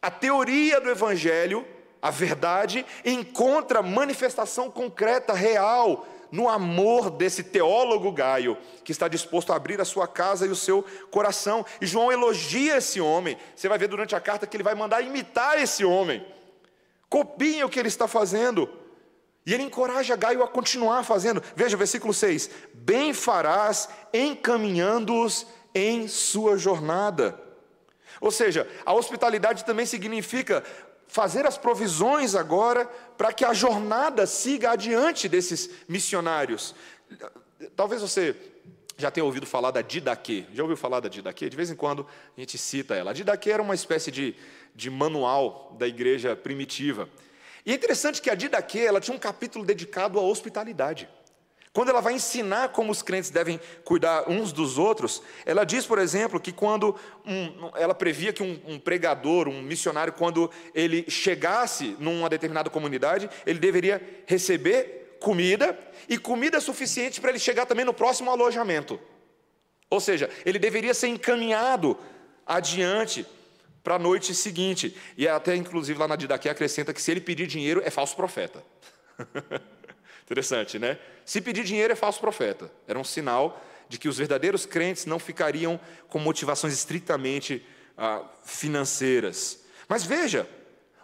A 0.02 0.10
teoria 0.10 0.80
do 0.80 0.90
Evangelho, 0.90 1.68
a 2.02 2.10
verdade, 2.10 2.86
encontra 3.04 3.82
manifestação 3.82 4.72
concreta, 4.72 5.34
real, 5.34 6.08
no 6.32 6.48
amor 6.48 7.10
desse 7.10 7.44
teólogo 7.44 8.14
Gaio, 8.14 8.58
que 8.86 8.94
está 8.94 9.10
disposto 9.10 9.52
a 9.52 9.58
abrir 9.58 9.82
a 9.82 9.86
sua 9.86 10.08
casa 10.08 10.46
e 10.46 10.50
o 10.50 10.56
seu 10.56 10.86
coração. 11.12 11.66
E 11.82 11.86
João 11.86 12.10
elogia 12.10 12.78
esse 12.78 13.02
homem. 13.02 13.38
Você 13.54 13.68
vai 13.68 13.78
ver 13.78 13.90
durante 13.90 14.16
a 14.16 14.22
carta 14.22 14.48
que 14.48 14.56
ele 14.56 14.64
vai 14.64 14.76
mandar 14.76 15.02
imitar 15.02 15.62
esse 15.62 15.84
homem. 15.84 16.26
Copiem 17.10 17.64
o 17.64 17.70
que 17.70 17.78
ele 17.78 17.90
está 17.90 18.08
fazendo. 18.08 18.70
E 19.46 19.54
ele 19.54 19.64
encoraja 19.64 20.16
Gaio 20.16 20.44
a 20.44 20.48
continuar 20.48 21.04
fazendo. 21.04 21.44
Veja, 21.56 21.76
versículo 21.76 22.14
6: 22.14 22.50
Bem 22.74 23.14
farás 23.14 23.90
encaminhando-os 24.14 25.48
em 25.74 26.08
sua 26.08 26.58
jornada. 26.58 27.40
Ou 28.20 28.32
seja, 28.32 28.68
a 28.86 28.94
hospitalidade 28.94 29.66
também 29.66 29.86
significa 29.86 30.64
fazer 31.08 31.46
as 31.46 31.58
provisões 31.58 32.36
agora 32.36 32.86
para 33.18 33.34
que 33.34 33.44
a 33.44 33.54
jornada 33.54 34.26
siga 34.28 34.72
adiante 34.72 35.28
desses 35.28 35.70
missionários. 35.88 36.76
Talvez 37.76 38.02
você 38.02 38.36
já 38.98 39.10
tenha 39.10 39.24
ouvido 39.24 39.46
falar 39.46 39.72
da 39.72 39.82
Didaquê. 39.82 40.46
Já 40.54 40.62
ouviu 40.62 40.78
falar 40.78 41.00
da 41.00 41.10
Didaquê? 41.10 41.50
De 41.50 41.56
vez 41.56 41.72
em 41.72 41.76
quando 41.76 42.06
a 42.38 42.40
gente 42.40 42.58
cita 42.58 42.96
ela. 42.96 43.12
A 43.12 43.14
Didaquê 43.14 43.52
era 43.52 43.64
uma 43.64 43.74
espécie 43.74 44.12
de, 44.12 44.36
de 44.76 44.90
manual 44.90 45.76
da 45.80 45.88
igreja 45.88 46.36
primitiva. 46.36 47.10
E 47.66 47.72
é 47.72 47.76
interessante 47.76 48.22
que 48.22 48.30
a 48.30 48.36
Didaquê 48.36 48.80
ela 48.80 49.00
tinha 49.00 49.16
um 49.16 49.20
capítulo 49.20 49.66
dedicado 49.66 50.20
à 50.20 50.22
hospitalidade. 50.22 51.10
Quando 51.72 51.90
ela 51.90 52.02
vai 52.02 52.14
ensinar 52.14 52.70
como 52.70 52.92
os 52.92 53.02
crentes 53.04 53.30
devem 53.30 53.60
cuidar 53.84 54.28
uns 54.28 54.52
dos 54.52 54.80
outros, 54.80 55.22
ela 55.46 55.64
diz, 55.64 55.86
por 55.86 56.00
exemplo, 56.00 56.40
que 56.40 56.52
quando 56.52 56.96
um, 57.24 57.70
ela 57.76 57.94
previa 57.94 58.34
que 58.34 58.42
um, 58.42 58.60
um, 58.66 58.80
pregador, 58.80 59.48
um 59.48 59.62
missionário, 59.62 60.14
quando 60.14 60.50
ele 60.74 61.06
chegasse 61.10 61.96
numa 62.00 62.28
determinada 62.28 62.72
comunidade, 62.72 63.30
ele 63.46 63.60
deveria 63.60 64.02
receber 64.26 65.18
comida 65.20 65.78
e 66.08 66.18
comida 66.18 66.60
suficiente 66.60 67.22
para 67.22 67.30
ele 67.30 67.40
chegar 67.40 67.68
também 67.68 67.86
no 67.86 67.94
próximo 67.94 68.32
alojamento. 68.32 69.00
Ou 69.92 70.00
seja, 70.00 70.30
ele 70.46 70.58
deveria 70.58 70.94
ser 70.94 71.08
encaminhado 71.08 71.98
adiante 72.46 73.26
para 73.84 73.96
a 73.96 74.00
noite 74.00 74.34
seguinte. 74.34 74.98
E 75.16 75.28
até, 75.28 75.56
inclusive, 75.56 76.00
lá 76.00 76.08
na 76.08 76.16
Didaquê 76.16 76.50
acrescenta 76.50 76.94
que 76.94 77.02
se 77.02 77.12
ele 77.12 77.22
pedir 77.22 77.46
dinheiro, 77.46 77.82
é 77.86 77.92
falso 77.92 78.16
profeta. 78.16 78.64
Interessante, 80.30 80.78
né? 80.78 81.00
Se 81.26 81.42
pedir 81.42 81.64
dinheiro 81.64 81.92
é 81.92 81.96
falso 81.96 82.20
profeta. 82.20 82.72
Era 82.88 83.00
um 83.00 83.04
sinal 83.04 83.60
de 83.88 83.98
que 83.98 84.08
os 84.08 84.20
verdadeiros 84.20 84.64
crentes 84.64 85.08
não 85.08 85.18
ficariam 85.18 85.80
com 86.08 86.20
motivações 86.20 86.72
estritamente 86.72 87.66
ah, 87.98 88.24
financeiras. 88.44 89.64
Mas 89.88 90.04
veja, 90.04 90.48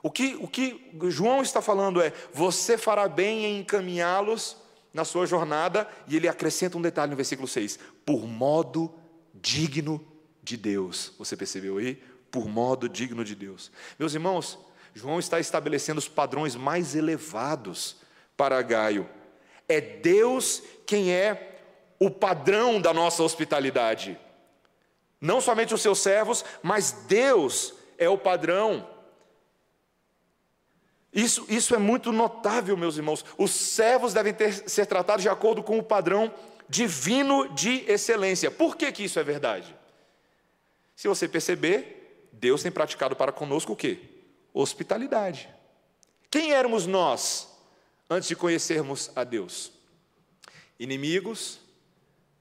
o 0.04 0.12
que, 0.12 0.38
o 0.40 0.48
que 0.48 0.80
João 1.10 1.42
está 1.42 1.60
falando 1.60 2.00
é: 2.00 2.14
você 2.32 2.78
fará 2.78 3.10
bem 3.10 3.46
em 3.46 3.60
encaminhá-los 3.62 4.58
na 4.94 5.04
sua 5.04 5.26
jornada, 5.26 5.90
e 6.08 6.16
ele 6.16 6.28
acrescenta 6.28 6.78
um 6.78 6.82
detalhe 6.82 7.10
no 7.10 7.18
versículo 7.18 7.48
6: 7.48 7.80
por 8.06 8.28
modo 8.28 8.94
digno 9.34 10.06
de 10.44 10.56
Deus. 10.56 11.14
Você 11.18 11.36
percebeu 11.36 11.78
aí? 11.78 11.96
Por 12.30 12.48
modo 12.48 12.88
digno 12.88 13.26
de 13.26 13.34
Deus. 13.34 13.72
Meus 13.98 14.14
irmãos, 14.14 14.60
João 14.94 15.18
está 15.18 15.40
estabelecendo 15.40 15.98
os 15.98 16.08
padrões 16.08 16.56
mais 16.56 16.94
elevados 16.96 18.05
para 18.36 18.62
Gaio. 18.62 19.10
É 19.68 19.82
Deus 19.82 20.62
quem 20.86 21.12
é 21.12 21.60
o 22.00 22.10
padrão 22.10 22.80
da 22.80 22.94
nossa 22.94 23.24
hospitalidade. 23.24 24.18
Não 25.20 25.42
somente 25.42 25.74
os 25.74 25.82
seus 25.82 26.00
servos, 26.00 26.44
mas 26.62 26.92
Deus 27.08 27.74
é 27.98 28.08
o 28.10 28.18
padrão. 28.18 28.88
Isso, 31.12 31.46
isso 31.48 31.74
é 31.74 31.78
muito 31.78 32.12
notável, 32.12 32.76
meus 32.76 32.98
irmãos. 32.98 33.24
Os 33.38 33.52
servos 33.52 34.14
devem 34.14 34.34
ter, 34.34 34.70
ser 34.70 34.86
tratados 34.86 35.24
de 35.24 35.30
acordo 35.30 35.64
com 35.64 35.80
o 35.80 35.84
padrão 35.84 36.34
divino 36.68 37.48
de 37.54 37.90
excelência. 37.90 38.52
Por 38.52 38.76
que, 38.76 38.92
que 38.92 39.04
isso 39.04 39.20
é 39.20 39.24
verdade? 39.24 39.74
Se 40.96 41.08
você 41.08 41.28
perceber, 41.28 42.30
Deus 42.34 42.64
tem 42.64 42.72
praticado 42.72 43.16
para 43.16 43.32
conosco 43.32 43.74
o 43.74 43.76
quê? 43.76 44.00
Hospitalidade. 44.54 45.50
Quem 46.30 46.52
éramos 46.52 46.86
nós 46.86 47.55
antes 48.10 48.28
de 48.28 48.36
conhecermos 48.36 49.12
a 49.16 49.24
Deus. 49.24 49.72
Inimigos, 50.80 51.60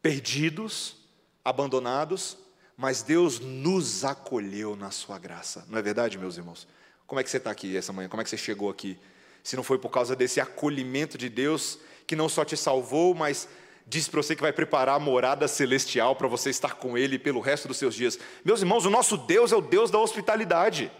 perdidos, 0.02 0.96
abandonados, 1.44 2.36
mas 2.76 3.02
Deus 3.02 3.38
nos 3.38 4.04
acolheu 4.04 4.74
na 4.74 4.90
sua 4.90 5.18
graça. 5.18 5.64
Não 5.68 5.78
é 5.78 5.82
verdade, 5.82 6.18
meus 6.18 6.36
irmãos? 6.36 6.66
Como 7.06 7.20
é 7.20 7.24
que 7.24 7.30
você 7.30 7.36
está 7.36 7.50
aqui 7.50 7.76
essa 7.76 7.92
manhã? 7.92 8.08
Como 8.08 8.20
é 8.20 8.24
que 8.24 8.30
você 8.30 8.36
chegou 8.36 8.68
aqui? 8.68 8.98
Se 9.42 9.56
não 9.56 9.62
foi 9.62 9.78
por 9.78 9.90
causa 9.90 10.16
desse 10.16 10.40
acolhimento 10.40 11.16
de 11.16 11.28
Deus, 11.28 11.78
que 12.06 12.16
não 12.16 12.28
só 12.28 12.44
te 12.44 12.56
salvou, 12.56 13.14
mas 13.14 13.48
diz 13.86 14.08
para 14.08 14.22
você 14.22 14.34
que 14.34 14.42
vai 14.42 14.52
preparar 14.52 14.96
a 14.96 14.98
morada 14.98 15.46
celestial 15.46 16.16
para 16.16 16.26
você 16.26 16.50
estar 16.50 16.74
com 16.74 16.96
Ele 16.96 17.18
pelo 17.18 17.40
resto 17.40 17.68
dos 17.68 17.76
seus 17.76 17.94
dias. 17.94 18.18
Meus 18.44 18.60
irmãos, 18.60 18.86
o 18.86 18.90
nosso 18.90 19.16
Deus 19.16 19.52
é 19.52 19.56
o 19.56 19.60
Deus 19.60 19.90
da 19.90 19.98
hospitalidade. 19.98 20.90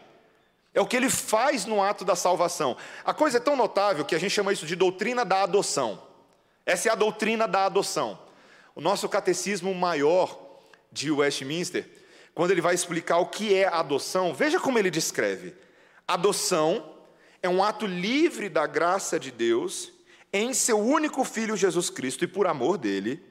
É 0.75 0.81
o 0.81 0.87
que 0.87 0.97
ele 0.97 1.09
faz 1.09 1.65
no 1.65 1.81
ato 1.81 2.05
da 2.05 2.17
salvação. 2.17 2.77
A 3.05 3.15
coisa 3.15 3.37
é 3.37 3.41
tão 3.41 3.55
notável 3.55 4.05
que 4.05 4.15
a 4.15 4.19
gente 4.19 4.33
chama 4.33 4.53
isso 4.53 4.67
de 4.67 4.75
doutrina 4.75 5.25
da 5.25 5.45
adoção. 5.45 6.03
Essa 6.67 6.89
é 6.89 6.93
a 6.93 6.97
doutrina 6.97 7.47
da 7.47 7.65
adoção. 7.65 8.19
O 8.75 8.81
nosso 8.81 9.09
catecismo 9.09 9.73
maior 9.73 10.37
de 10.91 11.13
Westminster, 11.13 11.89
quando 12.35 12.51
ele 12.51 12.61
vai 12.61 12.75
explicar 12.75 13.19
o 13.19 13.27
que 13.27 13.55
é 13.55 13.69
adoção, 13.69 14.35
veja 14.35 14.59
como 14.59 14.77
ele 14.77 14.91
descreve: 14.91 15.55
adoção 16.09 16.93
é 17.41 17.49
um 17.49 17.63
ato 17.63 17.87
livre 17.87 18.49
da 18.49 18.67
graça 18.67 19.21
de 19.21 19.31
Deus 19.31 19.93
em 20.33 20.53
seu 20.53 20.81
único 20.81 21.25
filho 21.25 21.57
Jesus 21.57 21.89
Cristo 21.89 22.25
e 22.25 22.27
por 22.27 22.49
amor 22.49 22.79
dele, 22.79 23.23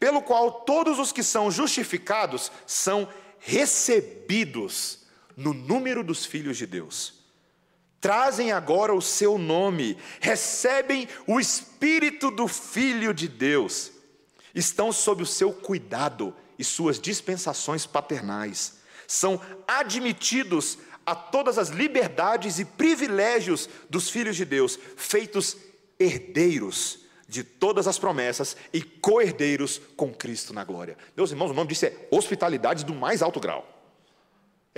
pelo 0.00 0.22
qual 0.22 0.62
todos 0.62 0.98
os 0.98 1.12
que 1.12 1.22
são 1.22 1.50
justificados 1.50 2.50
são 2.66 3.06
recebidos 3.38 5.06
no 5.38 5.54
número 5.54 6.02
dos 6.02 6.26
filhos 6.26 6.58
de 6.58 6.66
Deus. 6.66 7.14
Trazem 8.00 8.50
agora 8.50 8.92
o 8.92 9.00
seu 9.00 9.38
nome, 9.38 9.96
recebem 10.20 11.08
o 11.26 11.38
Espírito 11.38 12.30
do 12.30 12.48
Filho 12.48 13.14
de 13.14 13.28
Deus, 13.28 13.92
estão 14.54 14.92
sob 14.92 15.22
o 15.22 15.26
seu 15.26 15.52
cuidado 15.52 16.34
e 16.58 16.64
suas 16.64 16.98
dispensações 16.98 17.86
paternais. 17.86 18.78
São 19.06 19.40
admitidos 19.66 20.78
a 21.06 21.14
todas 21.14 21.56
as 21.56 21.68
liberdades 21.68 22.58
e 22.58 22.64
privilégios 22.64 23.68
dos 23.88 24.10
filhos 24.10 24.36
de 24.36 24.44
Deus, 24.44 24.78
feitos 24.96 25.56
herdeiros 25.98 27.00
de 27.28 27.44
todas 27.44 27.86
as 27.86 27.98
promessas 27.98 28.56
e 28.72 28.82
co-herdeiros 28.82 29.80
com 29.96 30.12
Cristo 30.12 30.52
na 30.52 30.64
glória. 30.64 30.96
Meus 31.16 31.30
irmãos, 31.30 31.50
o 31.50 31.54
nome 31.54 31.68
disso 31.68 31.86
é 31.86 31.94
hospitalidade 32.10 32.84
do 32.84 32.94
mais 32.94 33.22
alto 33.22 33.38
grau. 33.38 33.77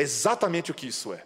Exatamente 0.03 0.71
o 0.71 0.75
que 0.75 0.87
isso 0.87 1.13
é. 1.13 1.25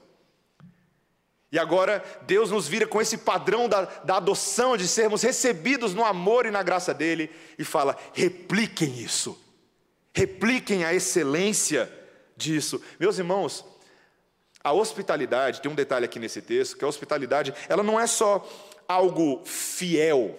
E 1.51 1.59
agora 1.59 2.05
Deus 2.23 2.51
nos 2.51 2.67
vira 2.67 2.87
com 2.87 3.01
esse 3.01 3.19
padrão 3.19 3.69
da, 3.69 3.83
da 3.83 4.17
adoção, 4.17 4.77
de 4.77 4.89
sermos 4.89 5.23
recebidos 5.23 5.95
no 5.95 6.05
amor 6.05 6.47
e 6.47 6.51
na 6.51 6.63
graça 6.63 6.93
dele, 6.93 7.31
e 7.59 7.65
fala: 7.65 7.97
repliquem 8.13 8.99
isso, 8.99 9.39
repliquem 10.13 10.85
a 10.85 10.93
excelência 10.93 11.93
disso. 12.37 12.83
Meus 12.99 13.19
irmãos, 13.19 13.65
a 14.63 14.73
hospitalidade, 14.73 15.61
tem 15.61 15.71
um 15.71 15.77
detalhe 15.77 16.05
aqui 16.07 16.19
nesse 16.19 16.43
texto, 16.43 16.77
que 16.77 16.85
a 16.85 16.89
hospitalidade, 16.89 17.55
ela 17.69 17.83
não 17.83 18.01
é 18.01 18.07
só 18.07 18.45
algo 18.89 19.43
fiel, 19.45 20.37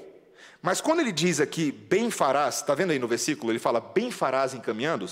mas 0.66 0.82
quando 0.82 1.00
ele 1.00 1.12
diz 1.12 1.40
aqui, 1.40 1.72
bem 1.72 2.10
farás, 2.10 2.56
está 2.56 2.74
vendo 2.74 2.90
aí 2.90 2.98
no 2.98 3.08
versículo? 3.08 3.52
Ele 3.52 3.60
fala, 3.60 3.80
bem 3.80 4.10
farás 4.10 4.56
encaminhando. 4.56 5.08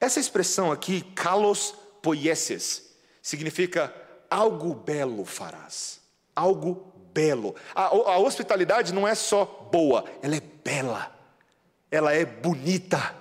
Essa 0.00 0.18
expressão 0.18 0.72
aqui, 0.72 1.02
kalos 1.14 1.72
poieses, 2.02 2.94
significa 3.22 3.94
algo 4.30 4.74
belo 4.74 5.24
farás. 5.24 6.00
Algo 6.34 6.92
belo. 7.12 7.54
A, 7.74 7.86
a 7.86 8.18
hospitalidade 8.18 8.92
não 8.92 9.06
é 9.06 9.14
só 9.14 9.44
boa, 9.44 10.04
ela 10.22 10.36
é 10.36 10.40
bela. 10.40 11.14
Ela 11.90 12.12
é 12.12 12.24
bonita. 12.24 13.16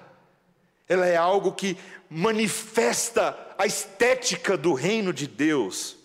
Ela 0.87 1.07
é 1.07 1.15
algo 1.15 1.53
que 1.53 1.77
manifesta 2.09 3.37
a 3.57 3.65
estética 3.65 4.57
do 4.57 4.73
reino 4.73 5.11
de 5.11 5.27
Deus. 5.27 5.97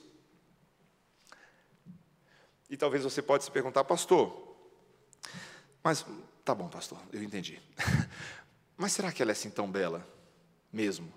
E 2.68 2.76
talvez 2.76 3.04
você 3.04 3.20
pode 3.20 3.44
se 3.44 3.50
perguntar, 3.50 3.84
pastor, 3.84 4.42
mas, 5.82 6.06
tá 6.44 6.54
bom, 6.54 6.68
pastor, 6.68 6.98
eu 7.12 7.22
entendi. 7.22 7.60
Mas 8.76 8.92
será 8.92 9.12
que 9.12 9.22
ela 9.22 9.30
é 9.30 9.34
assim 9.34 9.50
tão 9.50 9.70
bela? 9.70 10.06
Mesmo? 10.72 11.12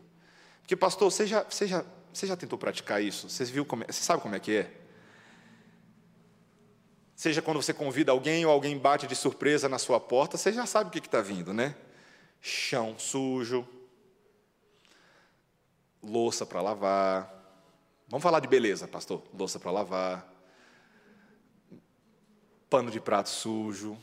Porque, 0.65 0.75
pastor, 0.75 1.11
você 1.11 1.27
já, 1.27 1.43
você 1.43 1.67
já, 1.67 1.85
você 2.11 2.25
já 2.25 2.35
tentou 2.35 2.57
praticar 2.57 2.99
isso? 2.99 3.29
Você, 3.29 3.45
viu 3.45 3.63
como 3.63 3.83
é, 3.83 3.85
você 3.85 4.01
sabe 4.01 4.23
como 4.23 4.33
é 4.33 4.39
que 4.39 4.57
é? 4.57 4.71
Seja 7.15 7.39
quando 7.39 7.61
você 7.61 7.71
convida 7.71 8.11
alguém 8.11 8.43
ou 8.47 8.51
alguém 8.51 8.75
bate 8.75 9.05
de 9.05 9.15
surpresa 9.15 9.69
na 9.69 9.77
sua 9.77 9.99
porta, 9.99 10.37
você 10.37 10.51
já 10.51 10.65
sabe 10.65 10.89
o 10.89 10.91
que 10.91 10.97
está 10.97 11.21
vindo, 11.21 11.53
né? 11.53 11.75
Chão 12.41 12.97
sujo, 12.97 13.65
louça 16.01 16.47
para 16.47 16.63
lavar. 16.63 17.31
Vamos 18.07 18.23
falar 18.23 18.39
de 18.39 18.47
beleza, 18.47 18.87
pastor? 18.87 19.21
Louça 19.31 19.59
para 19.59 19.69
lavar, 19.69 20.27
pano 22.71 22.89
de 22.89 22.99
prato 22.99 23.29
sujo, 23.29 23.95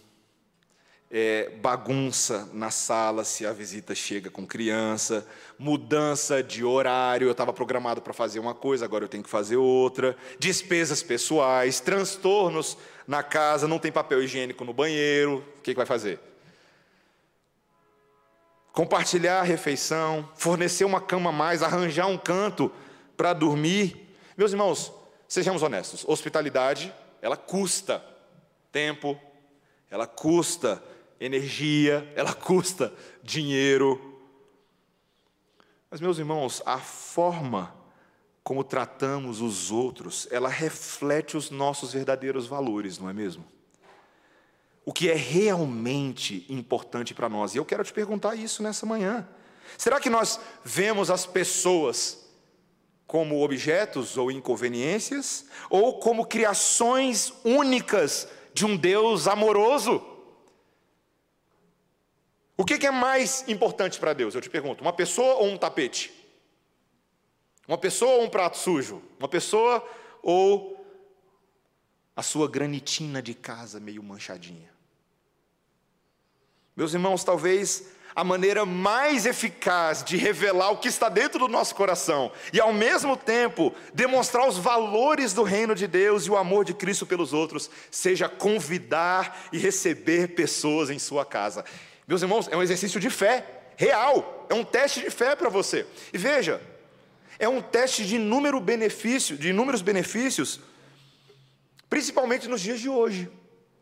é, 1.15 1.51
bagunça 1.61 2.49
na 2.55 2.71
sala 2.71 3.23
se 3.23 3.45
a 3.45 3.53
visita 3.53 3.95
chega 3.95 4.31
com 4.31 4.47
criança, 4.47 5.27
mudança 5.59 6.43
de 6.43 6.65
horário, 6.65 7.27
eu 7.29 7.33
estava 7.33 7.53
programado 7.53 8.01
para 8.01 8.15
fazer 8.15 8.41
uma 8.41 8.55
coisa, 8.55 8.87
agora 8.87 9.05
eu 9.05 9.09
tenho 9.09 9.23
que 9.23 9.29
fazer 9.29 9.57
outra, 9.57 10.17
despesas 10.39 11.03
pessoais, 11.03 11.81
transtornos 11.81 12.79
na 13.07 13.23
casa, 13.23 13.69
não 13.69 13.79
tem 13.79 13.93
papel 13.93 14.23
higiênico 14.23 14.65
no 14.65 14.73
banheiro, 14.73 15.45
o 15.59 15.61
que, 15.61 15.73
que 15.73 15.77
vai 15.77 15.85
fazer? 15.85 16.19
Compartilhar 18.73 19.41
a 19.41 19.45
refeição, 19.45 20.27
fornecer 20.35 20.87
uma 20.87 21.01
cama 21.01 21.29
a 21.29 21.33
mais, 21.33 21.63
arranjar 21.63 22.07
um 22.07 22.17
canto 22.17 22.73
para 23.19 23.35
dormir. 23.35 24.17
Meus 24.35 24.53
irmãos, 24.53 24.91
sejamos 25.29 25.63
honestos, 25.63 26.07
hospitalidade, 26.09 26.91
ela 27.21 27.37
custa 27.37 28.03
tempo, 28.73 29.21
ela 29.91 30.07
custa 30.07 30.83
energia, 31.25 32.13
ela 32.17 32.35
custa 32.35 32.93
dinheiro. 33.23 34.21
Mas, 35.91 36.01
meus 36.01 36.19
irmãos, 36.19 36.63
a 36.67 36.79
forma 36.79 37.75
como 38.43 38.65
tratamos 38.65 39.41
os 39.41 39.71
outros, 39.71 40.27
ela 40.31 40.49
reflete 40.49 41.37
os 41.37 41.51
nossos 41.51 41.93
verdadeiros 41.93 42.47
valores, 42.47 42.99
não 42.99 43.09
é 43.09 43.13
mesmo? 43.13 43.45
O 44.85 44.93
que 44.93 45.09
é 45.09 45.15
realmente 45.15 46.45
importante 46.49 47.15
para 47.15 47.29
nós. 47.29 47.55
E 47.55 47.59
eu 47.59 47.65
quero 47.65 47.85
te 47.85 47.93
perguntar 47.93 48.35
isso 48.35 48.63
nessa 48.63 48.85
manhã. 48.85 49.29
Será 49.79 50.01
que 50.01 50.11
nós 50.11 50.41
vemos 50.65 51.09
as 51.09 51.25
pessoas 51.25 52.19
como 53.07 53.45
objetos 53.45 54.17
ou 54.17 54.31
inconveniências, 54.31 55.45
ou 55.69 56.01
como 56.01 56.27
criações 56.27 57.33
únicas 57.45 58.27
de 58.55 58.65
um 58.65 58.77
Deus 58.77 59.29
amoroso? 59.29 60.12
O 62.63 62.65
que 62.65 62.87
é 62.87 62.93
mais 62.93 63.45
importante 63.49 63.99
para 63.99 64.13
Deus? 64.13 64.37
Eu 64.37 64.41
te 64.41 64.49
pergunto: 64.49 64.85
uma 64.85 64.93
pessoa 64.93 65.35
ou 65.35 65.49
um 65.49 65.57
tapete? 65.57 66.13
Uma 67.67 67.77
pessoa 67.77 68.13
ou 68.13 68.23
um 68.23 68.29
prato 68.29 68.57
sujo? 68.57 69.03
Uma 69.19 69.27
pessoa 69.27 69.85
ou 70.23 70.87
a 72.15 72.23
sua 72.23 72.49
granitina 72.49 73.21
de 73.21 73.35
casa 73.35 73.81
meio 73.81 74.01
manchadinha? 74.01 74.71
Meus 76.77 76.95
irmãos, 76.95 77.25
talvez 77.25 77.89
a 78.15 78.23
maneira 78.23 78.65
mais 78.65 79.27
eficaz 79.27 80.05
de 80.05 80.17
revelar 80.17 80.71
o 80.71 80.77
que 80.77 80.87
está 80.87 81.09
dentro 81.09 81.41
do 81.41 81.49
nosso 81.49 81.75
coração 81.75 82.31
e, 82.53 82.61
ao 82.61 82.73
mesmo 82.73 83.17
tempo, 83.17 83.75
demonstrar 83.93 84.47
os 84.47 84.57
valores 84.57 85.33
do 85.33 85.43
reino 85.43 85.75
de 85.75 85.89
Deus 85.89 86.27
e 86.27 86.31
o 86.31 86.37
amor 86.37 86.65
de 86.65 86.75
Cristo 86.75 87.07
pelos 87.07 87.33
outros, 87.33 87.69
seja 87.91 88.29
convidar 88.29 89.49
e 89.53 89.59
receber 89.59 90.37
pessoas 90.37 90.91
em 90.91 90.99
sua 91.01 91.25
casa. 91.25 91.65
Meus 92.13 92.21
irmãos, 92.21 92.47
é 92.51 92.55
um 92.55 92.63
exercício 92.63 93.01
de 93.01 93.09
fé, 93.09 93.43
real, 93.75 94.47
é 94.51 94.53
um 94.53 94.63
teste 94.63 95.01
de 95.01 95.09
fé 95.09 95.35
para 95.35 95.49
você. 95.49 95.87
E 96.13 96.19
veja, 96.19 96.61
é 97.39 97.49
um 97.49 97.63
teste 97.63 98.05
de 98.05 98.17
inúmero 98.17 98.61
benefício, 98.61 99.35
de 99.35 99.49
inúmeros 99.49 99.81
benefícios, 99.81 100.61
principalmente 101.89 102.47
nos 102.49 102.61
dias 102.61 102.81
de 102.81 102.91
hoje. 102.91 103.33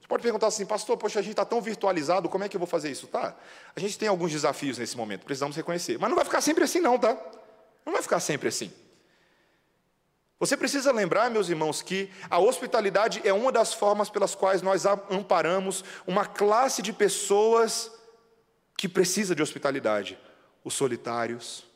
Você 0.01 0.07
pode 0.07 0.23
perguntar 0.23 0.47
assim, 0.47 0.65
pastor, 0.65 0.97
poxa, 0.97 1.19
a 1.19 1.23
gente 1.23 1.33
está 1.33 1.45
tão 1.45 1.61
virtualizado, 1.61 2.29
como 2.29 2.45
é 2.45 2.49
que 2.49 2.55
eu 2.55 2.61
vou 2.61 2.69
fazer 2.69 2.89
isso? 2.93 3.09
Tá, 3.09 3.37
a 3.75 3.81
gente 3.81 3.99
tem 3.99 4.07
alguns 4.07 4.31
desafios 4.31 4.79
nesse 4.79 4.97
momento, 4.97 5.25
precisamos 5.25 5.57
reconhecer. 5.57 5.99
Mas 5.99 6.09
não 6.09 6.15
vai 6.15 6.25
ficar 6.25 6.41
sempre 6.41 6.63
assim, 6.63 6.79
não, 6.79 7.01
tá? 7.01 7.19
Não 7.85 7.93
vai 7.93 8.01
ficar 8.01 8.21
sempre 8.21 8.47
assim. 8.47 8.73
Você 10.39 10.57
precisa 10.57 10.93
lembrar, 10.93 11.31
meus 11.31 11.49
irmãos, 11.49 11.83
que 11.83 12.09
a 12.31 12.39
hospitalidade 12.39 13.21
é 13.25 13.33
uma 13.33 13.51
das 13.51 13.75
formas 13.75 14.09
pelas 14.09 14.37
quais 14.37 14.63
nós 14.63 14.87
amparamos 14.87 15.85
uma 16.07 16.25
classe 16.25 16.81
de 16.81 16.93
pessoas 16.93 17.99
que 18.81 18.89
precisa 18.89 19.35
de 19.35 19.43
hospitalidade: 19.43 20.19
os 20.65 20.73
solitários, 20.73 21.67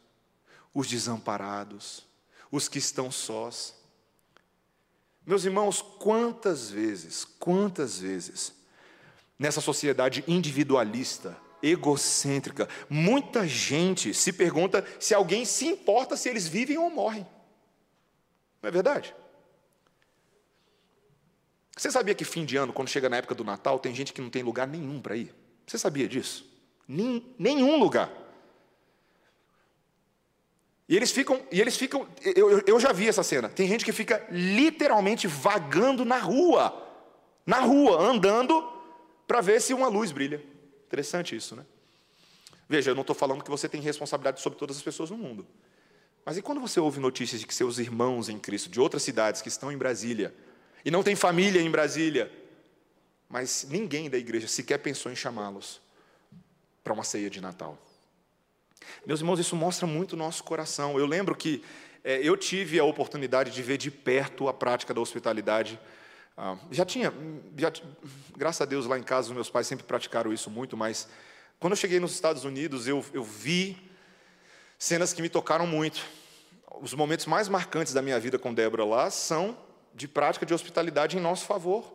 os 0.73 0.89
desamparados, 0.89 2.03
os 2.51 2.67
que 2.67 2.79
estão 2.79 3.11
sós. 3.11 3.75
Meus 5.27 5.45
irmãos, 5.45 5.83
quantas 5.83 6.71
vezes, 6.71 7.27
quantas 7.39 7.99
vezes, 7.99 8.55
nessa 9.39 9.61
sociedade 9.61 10.25
individualista, 10.27 11.37
egocêntrica, 11.63 12.71
muita 12.89 13.47
gente 13.47 14.15
se 14.15 14.33
pergunta 14.33 14.83
se 14.99 15.13
alguém 15.13 15.45
se 15.45 15.67
importa 15.67 16.17
se 16.17 16.31
eles 16.31 16.49
vivem 16.49 16.79
ou 16.79 16.89
morrem. 16.89 17.27
Não 18.63 18.69
é 18.69 18.71
verdade? 18.71 19.15
Você 21.77 21.91
sabia 21.91 22.15
que 22.15 22.25
fim 22.25 22.47
de 22.47 22.57
ano, 22.57 22.73
quando 22.73 22.89
chega 22.89 23.11
na 23.11 23.19
época 23.19 23.35
do 23.35 23.45
Natal, 23.45 23.79
tem 23.79 23.95
gente 23.95 24.15
que 24.15 24.23
não 24.23 24.31
tem 24.31 24.43
lugar 24.43 24.67
nenhum 24.67 25.03
para 25.03 25.17
ir? 25.17 25.35
Você 25.67 25.77
sabia 25.77 26.09
disso? 26.09 26.54
Nenhum 26.89 27.79
lugar. 27.79 28.11
E 30.89 30.97
eles 30.97 31.11
ficam, 31.11 31.41
e 31.51 31.61
eles 31.61 31.77
ficam, 31.77 32.07
eu, 32.37 32.63
eu 32.67 32.79
já 32.79 32.93
vi 32.93 33.09
essa 33.09 33.23
cena. 33.23 33.49
Tem 33.49 33.67
gente 33.67 33.85
que 33.85 33.93
fica 33.93 34.27
literalmente 34.31 35.27
vagando 35.27 36.05
na 36.05 36.19
rua, 36.19 36.73
na 37.47 37.61
rua, 37.61 38.03
andando 38.03 38.71
para 39.27 39.41
ver 39.41 39.61
se 39.61 39.73
uma 39.73 39.89
luz 39.89 40.13
brilha. 40.13 40.45
Interessante 40.87 41.35
isso, 41.35 41.57
né? 41.57 41.65
Veja, 42.69 42.91
eu 42.91 42.95
não 42.95 43.01
estou 43.01 43.17
falando 43.17 43.43
que 43.43 43.51
você 43.51 43.69
tem 43.69 43.81
responsabilidade 43.81 44.41
sobre 44.41 44.59
todas 44.59 44.77
as 44.77 44.83
pessoas 44.83 45.11
no 45.11 45.17
mundo. 45.17 45.47
Mas 46.25 46.37
e 46.37 46.43
quando 46.43 46.61
você 46.61 46.81
ouve 46.81 47.01
notícias 47.01 47.41
de 47.41 47.47
que 47.47 47.55
seus 47.55 47.79
irmãos 47.79 48.29
em 48.29 48.39
Cristo, 48.39 48.71
de 48.71 48.81
outras 48.81 49.03
cidades 49.03 49.43
que 49.43 49.49
estão 49.49 49.71
em 49.71 49.77
Brasília, 49.77 50.35
e 50.85 50.91
não 50.91 51.03
tem 51.03 51.17
família 51.17 51.61
em 51.61 51.71
Brasília, 51.71 52.31
mas 53.29 53.67
ninguém 53.71 54.09
da 54.09 54.17
igreja 54.17 54.47
sequer 54.49 54.79
pensou 54.79 55.11
em 55.11 55.17
chamá-los, 55.17 55.81
para 56.85 56.93
uma 56.93 57.03
ceia 57.03 57.31
de 57.31 57.41
Natal. 57.41 57.79
Meus 59.07 59.21
irmãos, 59.21 59.41
isso 59.41 59.57
mostra 59.57 59.87
muito 59.87 60.13
o 60.13 60.17
nosso 60.17 60.45
coração. 60.45 60.99
Eu 60.99 61.07
lembro 61.07 61.35
que 61.35 61.65
é, 62.05 62.21
eu 62.23 62.37
tive 62.37 62.79
a 62.79 62.85
oportunidade 62.85 63.51
de 63.51 63.63
ver 63.63 63.79
de 63.79 63.91
perto 63.91 64.47
a 64.47 64.53
prática 64.53 64.93
da 64.93 65.01
hospitalidade. 65.01 65.81
Ah, 66.37 66.57
já 66.71 66.85
tinha, 66.85 67.13
já, 67.57 67.73
graças 68.37 68.61
a 68.61 68.65
Deus, 68.67 68.85
lá 68.85 68.99
em 68.99 69.03
casa, 69.03 69.29
os 69.29 69.35
meus 69.35 69.49
pais 69.49 69.67
sempre 69.67 69.87
praticaram 69.87 70.33
isso 70.33 70.51
muito, 70.51 70.77
mas 70.77 71.09
quando 71.59 71.73
eu 71.73 71.77
cheguei 71.77 71.99
nos 71.99 72.13
Estados 72.13 72.45
Unidos, 72.45 72.87
eu, 72.87 73.03
eu 73.15 73.25
vi 73.25 73.79
Cenas 74.79 75.15
que 75.15 75.23
me 75.23 75.31
tocaram 75.31 75.67
muito. 75.67 76.05
Os 76.83 76.93
momentos 76.93 77.25
mais 77.25 77.49
marcantes 77.49 77.95
da 77.95 78.03
minha 78.03 78.21
vida 78.21 78.39
com 78.39 78.53
Débora 78.53 78.85
lá 78.85 79.11
são 79.11 79.57
de 79.95 80.07
prática 80.07 80.45
de 80.45 80.53
hospitalidade 80.53 81.17
em 81.17 81.21
nosso 81.21 81.47
favor. 81.47 81.91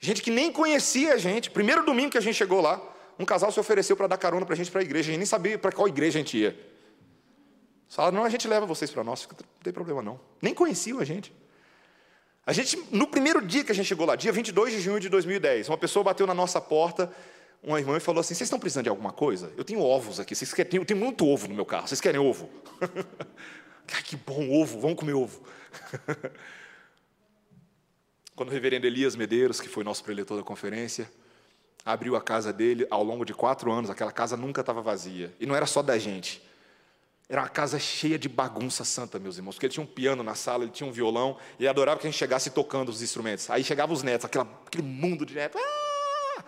Gente 0.00 0.20
que 0.20 0.30
nem 0.30 0.50
conhecia 0.50 1.14
a 1.14 1.16
gente. 1.16 1.48
Primeiro 1.50 1.84
domingo 1.84 2.10
que 2.10 2.18
a 2.18 2.22
gente 2.22 2.34
chegou 2.34 2.60
lá, 2.60 2.82
um 3.18 3.24
casal 3.24 3.52
se 3.52 3.60
ofereceu 3.60 3.96
para 3.96 4.06
dar 4.06 4.16
carona 4.16 4.44
para 4.44 4.54
a 4.54 4.56
gente 4.56 4.70
para 4.70 4.80
a 4.80 4.84
igreja. 4.84 5.08
A 5.08 5.12
gente 5.12 5.18
nem 5.18 5.26
sabia 5.26 5.58
para 5.58 5.72
qual 5.72 5.88
igreja 5.88 6.18
a 6.18 6.22
gente 6.22 6.38
ia. 6.38 6.58
Falaram, 7.88 8.16
não, 8.16 8.24
a 8.24 8.28
gente 8.28 8.48
leva 8.48 8.64
vocês 8.64 8.90
para 8.90 9.04
nós. 9.04 9.28
Não 9.30 9.62
tem 9.62 9.72
problema 9.72 10.02
não. 10.02 10.18
Nem 10.40 10.54
conheciam 10.54 10.98
a 10.98 11.04
gente. 11.04 11.32
A 12.44 12.52
gente, 12.52 12.76
no 12.90 13.06
primeiro 13.06 13.44
dia 13.44 13.62
que 13.62 13.70
a 13.70 13.74
gente 13.74 13.86
chegou 13.86 14.06
lá, 14.06 14.16
dia 14.16 14.32
22 14.32 14.72
de 14.72 14.80
junho 14.80 14.98
de 14.98 15.08
2010, 15.08 15.68
uma 15.68 15.78
pessoa 15.78 16.02
bateu 16.02 16.26
na 16.26 16.34
nossa 16.34 16.60
porta, 16.60 17.12
uma 17.62 17.78
irmã, 17.78 17.96
e 17.96 18.00
falou 18.00 18.20
assim: 18.20 18.34
Vocês 18.34 18.46
estão 18.46 18.58
precisando 18.58 18.84
de 18.84 18.90
alguma 18.90 19.12
coisa? 19.12 19.52
Eu 19.56 19.62
tenho 19.62 19.80
ovos 19.80 20.18
aqui, 20.18 20.34
vocês 20.34 20.52
querem, 20.52 20.80
eu 20.80 20.84
tenho 20.84 20.98
muito 20.98 21.24
ovo 21.26 21.46
no 21.46 21.54
meu 21.54 21.64
carro, 21.64 21.86
vocês 21.86 22.00
querem 22.00 22.20
ovo? 22.20 22.50
Ai, 23.94 24.02
que 24.02 24.16
bom 24.16 24.50
ovo, 24.50 24.80
vamos 24.80 24.98
comer 24.98 25.12
ovo. 25.12 25.42
Quando 28.34 28.48
o 28.48 28.52
reverendo 28.52 28.86
Elias 28.86 29.14
Medeiros, 29.14 29.60
que 29.60 29.68
foi 29.68 29.84
nosso 29.84 30.02
preletor 30.02 30.36
da 30.36 30.42
conferência, 30.42 31.08
abriu 31.84 32.16
a 32.16 32.20
casa 32.20 32.52
dele, 32.52 32.86
ao 32.90 33.02
longo 33.02 33.24
de 33.24 33.34
quatro 33.34 33.70
anos, 33.72 33.90
aquela 33.90 34.12
casa 34.12 34.36
nunca 34.36 34.60
estava 34.60 34.80
vazia. 34.80 35.34
E 35.40 35.46
não 35.46 35.54
era 35.54 35.66
só 35.66 35.82
da 35.82 35.98
gente. 35.98 36.42
Era 37.28 37.42
uma 37.42 37.48
casa 37.48 37.78
cheia 37.78 38.18
de 38.18 38.28
bagunça 38.28 38.84
santa, 38.84 39.18
meus 39.18 39.36
irmãos, 39.36 39.54
porque 39.54 39.66
ele 39.66 39.72
tinha 39.72 39.84
um 39.84 39.86
piano 39.86 40.22
na 40.22 40.34
sala, 40.34 40.64
ele 40.64 40.72
tinha 40.72 40.88
um 40.88 40.92
violão, 40.92 41.38
e 41.58 41.62
ele 41.62 41.68
adorava 41.68 41.98
que 41.98 42.06
a 42.06 42.10
gente 42.10 42.18
chegasse 42.18 42.50
tocando 42.50 42.90
os 42.90 43.00
instrumentos. 43.00 43.48
Aí 43.50 43.64
chegavam 43.64 43.94
os 43.94 44.02
netos, 44.02 44.26
aquela, 44.26 44.46
aquele 44.66 44.82
mundo 44.82 45.24
de 45.24 45.34
netos. 45.34 45.60
Ah! 45.60 46.44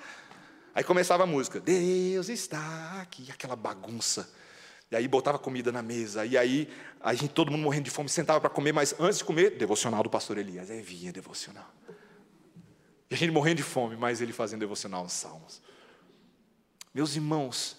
Aí 0.75 0.85
começava 0.85 1.23
a 1.23 1.27
música, 1.27 1.61
Deus 1.61 2.29
está 2.29 3.01
aqui, 3.01 3.31
aquela 3.31 3.57
bagunça. 3.57 4.29
E 4.91 4.97
aí 4.97 5.09
botava 5.09 5.39
comida 5.39 5.73
na 5.73 5.83
mesa, 5.83 6.27
e 6.27 6.37
aí 6.37 6.69
a 7.01 7.15
gente, 7.15 7.31
todo 7.31 7.51
mundo 7.51 7.63
morrendo 7.63 7.85
de 7.85 7.91
fome, 7.91 8.09
sentava 8.09 8.41
para 8.41 8.51
comer, 8.51 8.73
mas 8.73 8.95
antes 8.99 9.19
de 9.19 9.25
comer, 9.25 9.57
devocional 9.57 10.03
do 10.03 10.11
pastor 10.11 10.37
Elias. 10.37 10.71
Aí 10.71 10.83
vinha 10.83 11.13
devocional. 11.13 11.67
E 13.15 13.17
a 13.17 13.19
gente 13.19 13.31
morrendo 13.31 13.59
de 13.59 13.63
fome, 13.63 13.97
mas 13.97 14.21
ele 14.21 14.33
fazendo 14.33 14.61
devocional 14.61 15.05
nos 15.05 15.13
salmos. 15.13 15.63
Meus 16.93 17.15
irmãos, 17.15 17.77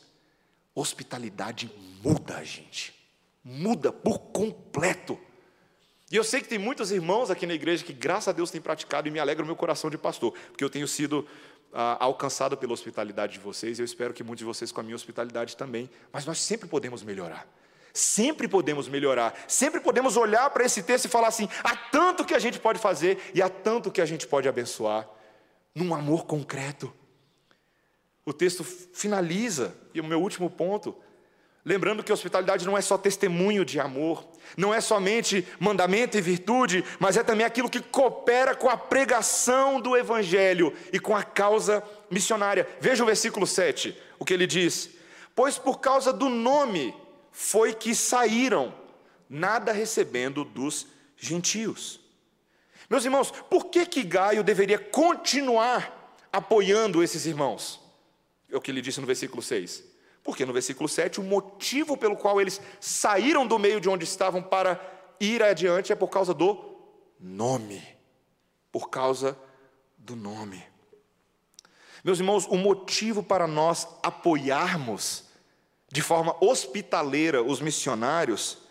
hospitalidade 0.73 1.69
muda 2.01 2.37
a 2.37 2.43
gente 2.43 2.95
muda 3.45 3.93
por 3.93 4.17
completo. 4.17 5.19
E 6.11 6.15
eu 6.15 6.23
sei 6.23 6.41
que 6.41 6.47
tem 6.47 6.57
muitos 6.57 6.91
irmãos 6.91 7.29
aqui 7.29 7.45
na 7.45 7.53
igreja 7.53 7.83
que, 7.83 7.93
graças 7.93 8.29
a 8.29 8.31
Deus, 8.31 8.49
têm 8.49 8.59
praticado 8.59 9.07
e 9.07 9.11
me 9.11 9.19
alegra 9.19 9.43
o 9.43 9.45
meu 9.45 9.55
coração 9.55 9.89
de 9.89 9.97
pastor, 9.97 10.33
porque 10.49 10.63
eu 10.63 10.69
tenho 10.69 10.87
sido 10.87 11.27
ah, 11.71 11.97
alcançado 11.99 12.57
pela 12.57 12.73
hospitalidade 12.73 13.33
de 13.33 13.39
vocês, 13.39 13.77
e 13.77 13.81
eu 13.81 13.85
espero 13.85 14.13
que 14.13 14.23
muitos 14.23 14.39
de 14.39 14.45
vocês 14.45 14.71
com 14.71 14.79
a 14.79 14.83
minha 14.83 14.95
hospitalidade 14.95 15.55
também, 15.55 15.89
mas 16.11 16.25
nós 16.25 16.39
sempre 16.39 16.67
podemos 16.67 17.03
melhorar. 17.03 17.47
Sempre 17.93 18.47
podemos 18.47 18.89
melhorar, 18.89 19.33
sempre 19.47 19.79
podemos 19.79 20.17
olhar 20.17 20.49
para 20.49 20.65
esse 20.65 20.83
texto 20.83 21.05
e 21.05 21.07
falar 21.07 21.29
assim: 21.29 21.47
há 21.63 21.77
tanto 21.77 22.25
que 22.25 22.33
a 22.33 22.39
gente 22.39 22.59
pode 22.59 22.77
fazer 22.77 23.31
e 23.33 23.41
há 23.41 23.47
tanto 23.47 23.89
que 23.89 24.01
a 24.01 24.05
gente 24.05 24.27
pode 24.27 24.49
abençoar, 24.49 25.07
num 25.75 25.93
amor 25.93 26.25
concreto. 26.25 26.91
O 28.25 28.33
texto 28.33 28.63
finaliza, 28.63 29.75
e 29.93 30.01
o 30.01 30.05
meu 30.05 30.19
último 30.19 30.49
ponto, 30.49 30.95
Lembrando 31.67 32.03
que 32.03 32.13
hospitalidade 32.13 32.63
não 32.63 32.77
é 32.77 32.81
só 32.81 32.95
testemunho 32.95 33.65
de 33.65 33.79
amor, 33.79 34.23
não 34.55 34.71
é 34.71 34.79
somente 34.79 35.47
mandamento 35.59 36.15
e 36.15 36.21
virtude, 36.21 36.85
mas 36.99 37.17
é 37.17 37.23
também 37.23 37.43
aquilo 37.43 37.71
que 37.71 37.81
coopera 37.81 38.53
com 38.53 38.69
a 38.69 38.77
pregação 38.77 39.81
do 39.81 39.97
Evangelho 39.97 40.71
e 40.93 40.99
com 40.99 41.15
a 41.15 41.23
causa 41.23 41.83
missionária. 42.07 42.69
Veja 42.79 43.01
o 43.01 43.07
versículo 43.07 43.47
7, 43.47 43.97
o 44.19 44.23
que 44.23 44.31
ele 44.31 44.45
diz: 44.45 44.91
Pois 45.33 45.57
por 45.57 45.79
causa 45.79 46.13
do 46.13 46.29
nome 46.29 46.93
foi 47.31 47.73
que 47.73 47.95
saíram, 47.95 48.71
nada 49.27 49.71
recebendo 49.71 50.45
dos 50.45 50.85
gentios. 51.17 51.99
Meus 52.89 53.05
irmãos, 53.05 53.31
por 53.31 53.65
que 53.65 53.85
que 53.85 54.03
Gaio 54.03 54.43
deveria 54.43 54.77
continuar 54.77 56.17
apoiando 56.31 57.03
esses 57.03 57.25
irmãos? 57.25 57.79
É 58.49 58.55
o 58.55 58.61
que 58.61 58.71
ele 58.71 58.81
disse 58.81 59.01
no 59.01 59.07
versículo 59.07 59.41
6. 59.41 59.83
Porque 60.23 60.45
no 60.45 60.53
versículo 60.53 60.89
7, 60.89 61.19
o 61.19 61.23
motivo 61.23 61.95
pelo 61.95 62.17
qual 62.17 62.41
eles 62.41 62.59
saíram 62.79 63.45
do 63.45 63.59
meio 63.59 63.79
de 63.79 63.89
onde 63.89 64.03
estavam 64.05 64.41
para 64.41 64.81
ir 65.19 65.43
adiante 65.43 65.91
é 65.91 65.95
por 65.95 66.09
causa 66.09 66.33
do 66.33 66.75
nome. 67.19 67.81
Por 68.71 68.89
causa 68.89 69.37
do 69.97 70.15
nome. 70.15 70.63
Meus 72.03 72.19
irmãos, 72.19 72.45
o 72.45 72.55
motivo 72.55 73.23
para 73.23 73.47
nós 73.47 73.87
apoiarmos 74.03 75.25
de 75.91 76.01
forma 76.01 76.35
hospitaleira 76.39 77.41
os 77.41 77.61
missionários 77.61 78.64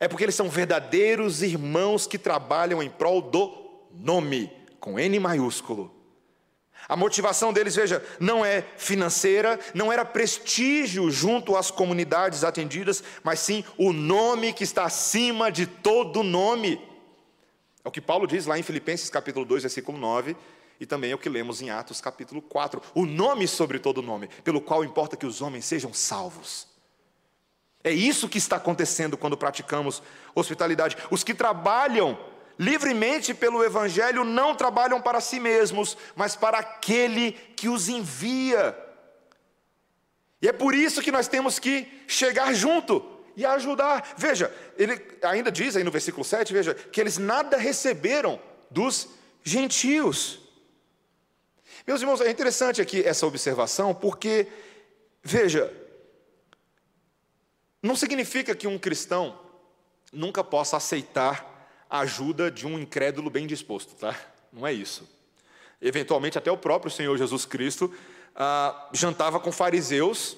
é 0.00 0.06
porque 0.06 0.24
eles 0.24 0.34
são 0.34 0.48
verdadeiros 0.48 1.42
irmãos 1.42 2.06
que 2.06 2.18
trabalham 2.18 2.82
em 2.82 2.88
prol 2.88 3.20
do 3.20 3.52
nome, 3.92 4.50
com 4.78 4.98
N 4.98 5.18
maiúsculo. 5.18 5.94
A 6.88 6.96
motivação 6.96 7.52
deles, 7.52 7.76
veja, 7.76 8.02
não 8.18 8.44
é 8.44 8.64
financeira, 8.76 9.58
não 9.74 9.92
era 9.92 10.04
prestígio 10.04 11.10
junto 11.10 11.56
às 11.56 11.70
comunidades 11.70 12.44
atendidas, 12.44 13.02
mas 13.22 13.40
sim 13.40 13.62
o 13.76 13.92
nome 13.92 14.52
que 14.54 14.64
está 14.64 14.84
acima 14.84 15.50
de 15.50 15.66
todo 15.66 16.22
nome. 16.22 16.80
É 17.84 17.88
o 17.88 17.92
que 17.92 18.00
Paulo 18.00 18.26
diz 18.26 18.46
lá 18.46 18.58
em 18.58 18.62
Filipenses 18.62 19.10
capítulo 19.10 19.44
2, 19.44 19.64
versículo 19.64 19.98
9, 19.98 20.36
e 20.80 20.86
também 20.86 21.10
é 21.10 21.14
o 21.14 21.18
que 21.18 21.28
lemos 21.28 21.60
em 21.60 21.68
Atos 21.68 22.00
capítulo 22.00 22.40
4. 22.40 22.80
O 22.94 23.04
nome 23.04 23.48
sobre 23.48 23.78
todo 23.78 24.00
nome, 24.00 24.28
pelo 24.44 24.60
qual 24.60 24.84
importa 24.84 25.16
que 25.16 25.26
os 25.26 25.42
homens 25.42 25.64
sejam 25.64 25.92
salvos. 25.92 26.68
É 27.88 27.90
isso 27.90 28.28
que 28.28 28.36
está 28.36 28.56
acontecendo 28.56 29.16
quando 29.16 29.34
praticamos 29.34 30.02
hospitalidade. 30.34 30.94
Os 31.10 31.24
que 31.24 31.32
trabalham 31.32 32.18
livremente 32.58 33.32
pelo 33.32 33.64
Evangelho 33.64 34.24
não 34.24 34.54
trabalham 34.54 35.00
para 35.00 35.22
si 35.22 35.40
mesmos, 35.40 35.96
mas 36.14 36.36
para 36.36 36.58
aquele 36.58 37.32
que 37.56 37.66
os 37.66 37.88
envia. 37.88 38.76
E 40.42 40.46
é 40.46 40.52
por 40.52 40.74
isso 40.74 41.00
que 41.00 41.10
nós 41.10 41.28
temos 41.28 41.58
que 41.58 41.88
chegar 42.06 42.52
junto 42.52 43.02
e 43.34 43.46
ajudar. 43.46 44.06
Veja, 44.18 44.54
ele 44.76 45.00
ainda 45.22 45.50
diz 45.50 45.74
aí 45.74 45.82
no 45.82 45.90
versículo 45.90 46.26
7, 46.26 46.52
veja, 46.52 46.74
que 46.74 47.00
eles 47.00 47.16
nada 47.16 47.56
receberam 47.56 48.38
dos 48.70 49.08
gentios. 49.42 50.40
Meus 51.86 52.02
irmãos, 52.02 52.20
é 52.20 52.30
interessante 52.30 52.82
aqui 52.82 53.02
essa 53.02 53.26
observação, 53.26 53.94
porque, 53.94 54.46
veja, 55.22 55.72
não 57.82 57.94
significa 57.94 58.54
que 58.54 58.66
um 58.66 58.78
cristão 58.78 59.38
nunca 60.12 60.42
possa 60.42 60.76
aceitar 60.76 61.58
a 61.88 62.00
ajuda 62.00 62.50
de 62.50 62.66
um 62.66 62.78
incrédulo 62.78 63.30
bem 63.30 63.46
disposto, 63.46 63.94
tá? 63.94 64.14
Não 64.52 64.66
é 64.66 64.72
isso. 64.72 65.08
Eventualmente, 65.80 66.36
até 66.36 66.50
o 66.50 66.56
próprio 66.56 66.90
Senhor 66.90 67.16
Jesus 67.16 67.44
Cristo 67.44 67.94
ah, 68.34 68.88
jantava 68.92 69.38
com 69.38 69.52
fariseus 69.52 70.36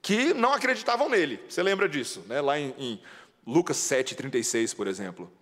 que 0.00 0.34
não 0.34 0.52
acreditavam 0.52 1.08
nele. 1.08 1.40
Você 1.48 1.62
lembra 1.62 1.88
disso, 1.88 2.24
né? 2.26 2.40
Lá 2.40 2.58
em, 2.58 2.74
em 2.78 3.02
Lucas 3.46 3.76
7,36, 3.78 4.74
por 4.74 4.86
exemplo. 4.86 5.32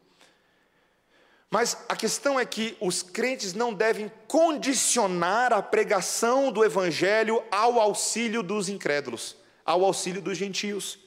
Mas 1.50 1.76
a 1.88 1.96
questão 1.96 2.38
é 2.38 2.46
que 2.46 2.76
os 2.80 3.02
crentes 3.02 3.54
não 3.54 3.74
devem 3.74 4.10
condicionar 4.28 5.52
a 5.52 5.60
pregação 5.60 6.52
do 6.52 6.64
Evangelho 6.64 7.42
ao 7.50 7.80
auxílio 7.80 8.40
dos 8.40 8.68
incrédulos, 8.68 9.36
ao 9.64 9.84
auxílio 9.84 10.22
dos 10.22 10.38
gentios. 10.38 11.00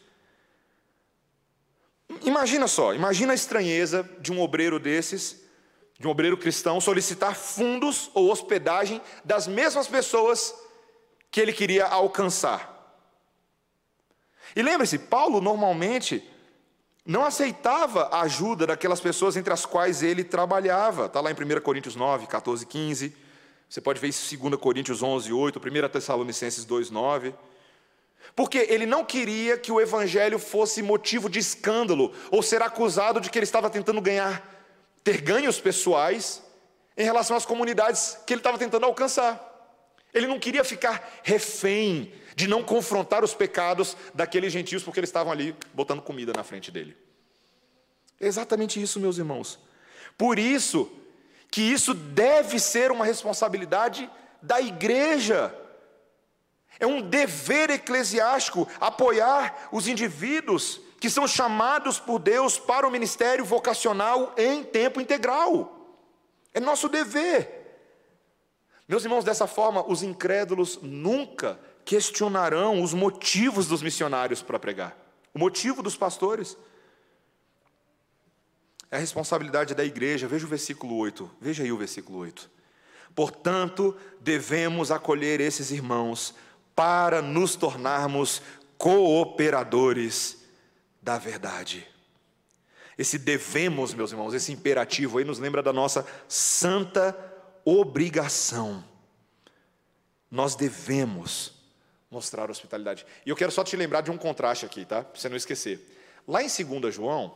Imagina 2.22 2.68
só, 2.68 2.94
imagina 2.94 3.34
a 3.34 3.36
estranheza 3.36 4.10
de 4.20 4.32
um 4.32 4.42
obreiro 4.42 4.80
desses, 4.80 5.42
de 6.00 6.08
um 6.08 6.12
obreiro 6.12 6.38
cristão, 6.38 6.80
solicitar 6.80 7.36
fundos 7.36 8.10
ou 8.14 8.32
hospedagem 8.32 9.02
das 9.24 9.48
mesmas 9.48 9.88
pessoas 9.88 10.54
que 11.32 11.42
ele 11.42 11.54
queria 11.54 11.86
alcançar. 11.86 12.72
E 14.56 14.62
lembre-se, 14.62 15.00
Paulo 15.00 15.42
normalmente 15.42 16.24
não 17.06 17.26
aceitava 17.26 18.04
a 18.04 18.22
ajuda 18.22 18.68
daquelas 18.68 19.02
pessoas 19.02 19.36
entre 19.36 19.52
as 19.52 19.66
quais 19.66 20.04
ele 20.04 20.24
trabalhava. 20.24 21.08
Está 21.08 21.20
lá 21.20 21.32
em 21.32 21.34
1 21.34 21.62
Coríntios 21.62 21.96
9, 21.96 22.28
14, 22.28 22.66
15. 22.66 23.16
Você 23.68 23.82
pode 23.82 24.00
ver 24.00 24.08
isso 24.08 24.34
em 24.34 24.38
2 24.38 24.56
Coríntios 24.56 25.02
11, 25.02 25.34
8, 25.34 25.60
1 25.60 25.90
Tessalonicenses 25.90 26.64
2, 26.64 26.90
9. 26.92 27.34
Porque 28.36 28.66
ele 28.70 28.86
não 28.86 29.06
queria 29.06 29.58
que 29.58 29.72
o 29.72 29.80
evangelho 29.80 30.40
fosse 30.40 30.82
motivo 30.82 31.30
de 31.30 31.40
escândalo 31.40 32.14
ou 32.32 32.42
ser 32.42 32.62
acusado 32.62 33.20
de 33.20 33.30
que 33.30 33.38
ele 33.38 33.44
estava 33.44 33.70
tentando 33.70 34.02
ganhar, 34.02 34.42
ter 35.04 35.22
ganhos 35.22 35.60
pessoais 35.60 36.42
em 36.98 37.04
relação 37.04 37.38
às 37.38 37.46
comunidades 37.46 38.18
que 38.26 38.34
ele 38.34 38.40
estava 38.40 38.58
tentando 38.58 38.86
alcançar. 38.86 39.52
Ele 40.14 40.28
não 40.28 40.40
queria 40.40 40.64
ficar 40.64 41.22
refém 41.24 42.14
de 42.36 42.48
não 42.48 42.64
confrontar 42.64 43.24
os 43.24 43.34
pecados 43.34 43.96
daqueles 44.14 44.52
gentios 44.52 44.84
porque 44.84 45.00
eles 45.00 45.10
estavam 45.10 45.32
ali 45.32 45.56
botando 45.74 46.02
comida 46.02 46.34
na 46.34 46.44
frente 46.44 46.72
dele. 46.72 46.96
É 48.20 48.28
exatamente 48.28 48.82
isso, 48.82 49.00
meus 49.00 49.18
irmãos. 49.18 49.60
Por 50.18 50.40
isso 50.40 50.92
que 51.52 51.62
isso 51.62 51.94
deve 51.94 52.60
ser 52.60 52.92
uma 52.92 53.06
responsabilidade 53.06 54.10
da 54.42 54.60
igreja 54.60 55.54
É 56.80 56.88
um 56.88 57.02
dever 57.02 57.70
eclesiástico 57.70 58.68
apoiar 58.80 59.70
os 59.72 59.88
indivíduos 59.88 60.82
que 61.00 61.10
são 61.10 61.28
chamados 61.28 62.00
por 62.00 62.20
Deus 62.20 62.58
para 62.58 62.88
o 62.88 62.92
ministério 62.92 63.44
vocacional 63.44 64.34
em 64.38 64.64
tempo 64.64 65.02
integral. 65.02 66.00
É 66.54 66.60
nosso 66.60 66.88
dever. 66.88 67.62
Meus 68.88 69.04
irmãos, 69.04 69.24
dessa 69.24 69.48
forma, 69.48 69.86
os 69.88 70.04
incrédulos 70.04 70.80
nunca 70.82 71.60
questionarão 71.84 72.82
os 72.82 72.94
motivos 72.94 73.68
dos 73.68 73.82
missionários 73.82 74.42
para 74.42 74.60
pregar, 74.60 74.96
o 75.34 75.40
motivo 75.40 75.82
dos 75.82 75.98
pastores. 75.98 76.58
É 78.90 78.98
a 78.98 79.00
responsabilidade 79.00 79.74
da 79.74 79.84
igreja. 79.84 80.28
Veja 80.28 80.46
o 80.46 80.50
versículo 80.50 80.96
8. 80.98 81.30
Veja 81.42 81.64
aí 81.64 81.72
o 81.72 81.78
versículo 81.78 82.20
8. 82.20 82.48
Portanto, 83.16 83.98
devemos 84.20 84.92
acolher 84.92 85.42
esses 85.42 85.72
irmãos 85.72 86.36
para 86.76 87.22
nos 87.22 87.56
tornarmos 87.56 88.42
cooperadores 88.78 90.44
da 91.02 91.18
verdade. 91.18 91.88
Esse 92.98 93.18
devemos, 93.18 93.94
meus 93.94 94.12
irmãos, 94.12 94.34
esse 94.34 94.52
imperativo 94.52 95.18
aí 95.18 95.26
nos 95.26 95.40
lembra 95.40 95.64
da 95.64 95.74
nossa 95.74 96.06
santa 96.28 97.18
obrigação. 97.66 98.84
Nós 100.30 100.56
devemos 100.56 101.54
mostrar 102.10 102.50
hospitalidade. 102.52 103.06
E 103.26 103.30
eu 103.30 103.36
quero 103.36 103.52
só 103.52 103.64
te 103.64 103.76
lembrar 103.76 104.02
de 104.02 104.12
um 104.12 104.18
contraste 104.18 104.66
aqui, 104.66 104.86
tá? 104.86 105.04
Para 105.04 105.20
você 105.20 105.28
não 105.28 105.38
esquecer. 105.38 105.80
Lá 106.28 106.44
em 106.44 106.48
2 106.48 106.94
João, 106.94 107.36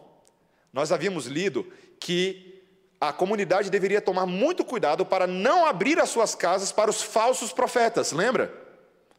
nós 0.72 0.92
havíamos 0.92 1.26
lido 1.26 1.72
que 2.00 2.64
a 3.00 3.12
comunidade 3.12 3.70
deveria 3.70 4.02
tomar 4.02 4.26
muito 4.26 4.64
cuidado 4.64 5.06
para 5.06 5.26
não 5.26 5.66
abrir 5.66 6.00
as 6.00 6.10
suas 6.10 6.36
casas 6.36 6.72
para 6.72 6.90
os 6.90 7.02
falsos 7.02 7.52
profetas, 7.52 8.12
lembra? 8.12 8.67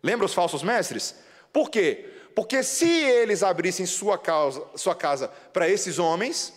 Lembra 0.02 0.26
os 0.26 0.34
falsos 0.34 0.62
mestres? 0.62 1.14
Por 1.52 1.70
quê? 1.70 2.12
Porque 2.34 2.62
se 2.62 2.88
eles 2.88 3.42
abrissem 3.42 3.84
sua, 3.84 4.16
causa, 4.16 4.64
sua 4.76 4.94
casa 4.94 5.28
para 5.52 5.68
esses 5.68 5.98
homens, 5.98 6.52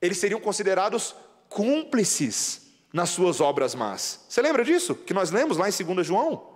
eles 0.00 0.18
seriam 0.18 0.40
considerados 0.40 1.14
cúmplices 1.48 2.68
nas 2.92 3.10
suas 3.10 3.40
obras 3.40 3.74
más. 3.74 4.24
Você 4.28 4.40
lembra 4.40 4.64
disso? 4.64 4.94
Que 4.94 5.14
nós 5.14 5.30
lemos 5.30 5.56
lá 5.56 5.68
em 5.68 5.72
2 5.72 6.06
João? 6.06 6.48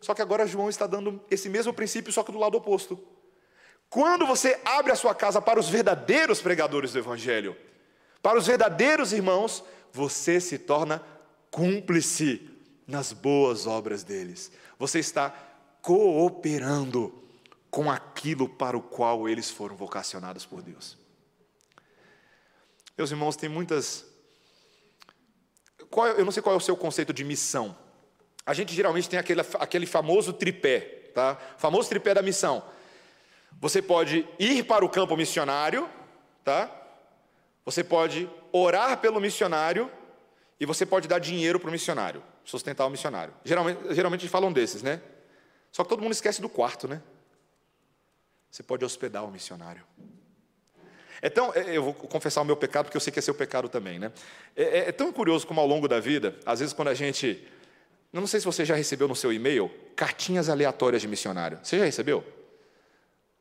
Só 0.00 0.14
que 0.14 0.22
agora 0.22 0.46
João 0.46 0.68
está 0.68 0.86
dando 0.86 1.20
esse 1.30 1.48
mesmo 1.48 1.72
princípio, 1.72 2.12
só 2.12 2.22
que 2.22 2.32
do 2.32 2.38
lado 2.38 2.56
oposto. 2.56 2.98
Quando 3.88 4.26
você 4.26 4.58
abre 4.64 4.92
a 4.92 4.96
sua 4.96 5.14
casa 5.14 5.42
para 5.42 5.58
os 5.58 5.68
verdadeiros 5.68 6.40
pregadores 6.40 6.92
do 6.92 6.98
Evangelho, 6.98 7.56
para 8.22 8.38
os 8.38 8.46
verdadeiros 8.46 9.12
irmãos, 9.12 9.64
você 9.92 10.40
se 10.40 10.58
torna 10.58 11.02
cúmplice 11.50 12.48
nas 12.86 13.12
boas 13.12 13.66
obras 13.66 14.02
deles. 14.02 14.52
Você 14.80 14.98
está 14.98 15.30
cooperando 15.80 17.14
com 17.70 17.88
aquilo 17.88 18.48
para 18.48 18.76
o 18.76 18.82
qual 18.82 19.28
eles 19.28 19.48
foram 19.48 19.76
vocacionados 19.76 20.44
por 20.44 20.60
Deus. 20.60 20.98
Meus 22.98 23.12
irmãos, 23.12 23.36
tem 23.36 23.48
muitas 23.48 24.04
qual, 25.90 26.06
eu 26.08 26.24
não 26.24 26.32
sei 26.32 26.42
qual 26.42 26.54
é 26.54 26.56
o 26.56 26.60
seu 26.60 26.76
conceito 26.76 27.12
de 27.12 27.24
missão. 27.24 27.76
A 28.46 28.54
gente 28.54 28.74
geralmente 28.74 29.08
tem 29.08 29.18
aquele, 29.18 29.42
aquele 29.58 29.86
famoso 29.86 30.32
tripé, 30.32 30.80
tá? 31.14 31.36
famoso 31.58 31.88
tripé 31.88 32.14
da 32.14 32.22
missão. 32.22 32.64
Você 33.60 33.82
pode 33.82 34.26
ir 34.38 34.64
para 34.64 34.84
o 34.84 34.88
campo 34.88 35.16
missionário, 35.16 35.88
tá? 36.42 36.70
Você 37.64 37.84
pode 37.84 38.30
orar 38.52 38.98
pelo 38.98 39.20
missionário 39.20 39.90
e 40.58 40.64
você 40.64 40.86
pode 40.86 41.06
dar 41.06 41.18
dinheiro 41.18 41.60
para 41.60 41.68
o 41.68 41.72
missionário, 41.72 42.22
sustentar 42.50 42.86
o 42.86 42.90
missionário. 42.90 43.32
Geralmente, 43.44 43.94
geralmente 43.94 44.28
falam 44.28 44.52
desses, 44.52 44.82
né? 44.82 45.00
Só 45.70 45.84
que 45.84 45.88
todo 45.88 46.02
mundo 46.02 46.12
esquece 46.12 46.42
do 46.42 46.48
quarto, 46.48 46.88
né? 46.88 47.00
Você 48.50 48.62
pode 48.62 48.84
hospedar 48.84 49.24
o 49.24 49.30
missionário. 49.30 49.82
Então, 51.22 51.52
eu 51.54 51.82
vou 51.82 51.94
confessar 51.94 52.40
o 52.40 52.44
meu 52.44 52.56
pecado, 52.56 52.86
porque 52.86 52.96
eu 52.96 53.00
sei 53.00 53.12
que 53.12 53.18
é 53.18 53.22
seu 53.22 53.34
pecado 53.34 53.68
também, 53.68 53.98
né? 53.98 54.10
É, 54.56 54.62
é, 54.62 54.78
é 54.88 54.92
tão 54.92 55.12
curioso 55.12 55.46
como 55.46 55.60
ao 55.60 55.66
longo 55.66 55.86
da 55.86 56.00
vida, 56.00 56.36
às 56.44 56.60
vezes 56.60 56.74
quando 56.74 56.88
a 56.88 56.94
gente. 56.94 57.46
Não 58.12 58.26
sei 58.26 58.40
se 58.40 58.46
você 58.46 58.64
já 58.64 58.74
recebeu 58.74 59.06
no 59.06 59.14
seu 59.14 59.32
e-mail 59.32 59.70
cartinhas 59.94 60.48
aleatórias 60.48 61.00
de 61.02 61.06
missionário. 61.06 61.60
Você 61.62 61.78
já 61.78 61.84
recebeu? 61.84 62.24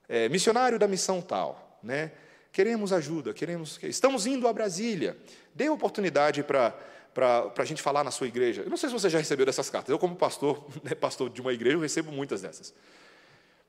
É, 0.07 0.29
missionário 0.29 0.77
da 0.77 0.87
missão 0.87 1.21
tal, 1.21 1.79
né? 1.81 2.11
Queremos 2.51 2.91
ajuda, 2.91 3.33
queremos. 3.33 3.79
Estamos 3.81 4.27
indo 4.27 4.47
a 4.47 4.53
Brasília. 4.53 5.17
Dê 5.55 5.69
oportunidade 5.69 6.43
para 6.43 6.77
para 7.19 7.63
a 7.63 7.65
gente 7.65 7.81
falar 7.81 8.03
na 8.03 8.11
sua 8.11 8.27
igreja. 8.27 8.61
Eu 8.61 8.69
não 8.69 8.77
sei 8.77 8.89
se 8.89 8.93
você 8.93 9.09
já 9.09 9.19
recebeu 9.19 9.45
dessas 9.45 9.69
cartas. 9.69 9.89
Eu, 9.89 9.99
como 9.99 10.15
pastor, 10.15 10.63
né, 10.83 10.95
pastor 10.95 11.29
de 11.29 11.41
uma 11.41 11.53
igreja, 11.53 11.75
eu 11.75 11.81
recebo 11.81 12.11
muitas 12.11 12.41
dessas. 12.41 12.73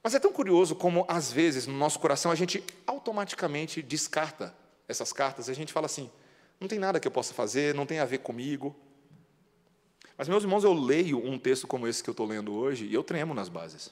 Mas 0.03 0.15
é 0.15 0.19
tão 0.19 0.33
curioso 0.33 0.75
como, 0.75 1.05
às 1.09 1.33
vezes, 1.33 1.67
no 1.67 1.77
nosso 1.77 1.99
coração, 1.99 2.31
a 2.31 2.35
gente 2.35 2.63
automaticamente 2.87 3.83
descarta 3.83 4.55
essas 4.89 5.13
cartas 5.13 5.49
e 5.49 5.51
a 5.51 5.55
gente 5.55 5.73
fala 5.73 5.87
assim: 5.87 6.11
não 6.61 6.69
tem 6.69 6.79
nada 6.79 7.01
que 7.01 7.07
eu 7.07 7.13
possa 7.13 7.35
fazer, 7.35 7.75
não 7.75 7.87
tem 7.87 7.99
a 7.99 8.05
ver 8.05 8.19
comigo. 8.19 8.75
Mas, 10.17 10.29
meus 10.29 10.43
irmãos, 10.43 10.65
eu 10.65 10.73
leio 10.73 11.19
um 11.19 11.39
texto 11.39 11.67
como 11.67 11.89
esse 11.89 12.03
que 12.03 12.11
eu 12.11 12.13
estou 12.13 12.27
lendo 12.27 12.53
hoje 12.55 12.85
e 12.85 12.95
eu 12.95 13.03
tremo 13.03 13.35
nas 13.35 13.49
bases. 13.49 13.91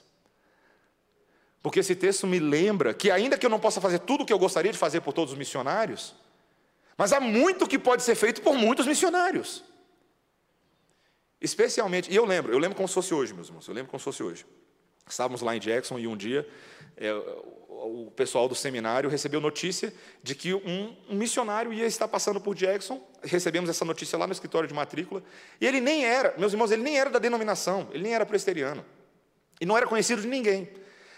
Porque 1.61 1.79
esse 1.79 1.95
texto 1.95 2.25
me 2.25 2.39
lembra 2.39 2.93
que, 2.93 3.11
ainda 3.11 3.37
que 3.37 3.45
eu 3.45 3.49
não 3.49 3.59
possa 3.59 3.81
fazer 3.81 3.99
tudo 3.99 4.23
o 4.23 4.25
que 4.25 4.31
eu 4.31 4.39
gostaria 4.39 4.71
de 4.71 4.77
fazer 4.77 5.01
por 5.01 5.11
todos 5.11 5.33
os 5.33 5.37
missionários, 5.37 6.15
mas 6.99 7.13
há 7.13 7.19
muito 7.21 7.65
que 7.65 7.79
pode 7.79 8.03
ser 8.03 8.13
feito 8.13 8.41
por 8.41 8.53
muitos 8.55 8.85
missionários. 8.85 9.63
Especialmente, 11.39 12.11
e 12.11 12.15
eu 12.17 12.25
lembro, 12.25 12.51
eu 12.51 12.59
lembro 12.59 12.75
como 12.75 12.89
se 12.89 12.93
fosse 12.93 13.13
hoje, 13.13 13.33
meus 13.33 13.47
irmãos, 13.47 13.65
eu 13.69 13.73
lembro 13.73 13.89
como 13.89 14.01
se 14.01 14.03
fosse 14.03 14.21
hoje. 14.21 14.45
Estávamos 15.07 15.41
lá 15.41 15.55
em 15.55 15.61
Jackson 15.61 15.97
e 15.97 16.05
um 16.05 16.17
dia 16.17 16.45
é, 16.97 17.13
o 17.69 18.11
pessoal 18.13 18.49
do 18.49 18.53
seminário 18.53 19.09
recebeu 19.09 19.39
notícia 19.39 19.93
de 20.21 20.35
que 20.35 20.53
um, 20.53 20.93
um, 21.09 21.15
missionário 21.15 21.71
ia 21.71 21.85
estar 21.85 22.05
passando 22.05 22.41
por 22.41 22.53
Jackson. 22.53 23.01
Recebemos 23.23 23.69
essa 23.69 23.85
notícia 23.85 24.19
lá 24.19 24.27
no 24.27 24.33
escritório 24.33 24.67
de 24.67 24.73
matrícula. 24.73 25.23
E 25.61 25.65
ele 25.65 25.79
nem 25.79 26.03
era, 26.03 26.35
meus 26.37 26.51
irmãos, 26.51 26.69
ele 26.69 26.83
nem 26.83 26.99
era 26.99 27.09
da 27.09 27.17
denominação, 27.17 27.87
ele 27.93 28.03
nem 28.03 28.13
era 28.13 28.25
presteriano. 28.25 28.85
E 29.61 29.65
não 29.65 29.77
era 29.77 29.87
conhecido 29.87 30.21
de 30.21 30.27
ninguém. 30.27 30.69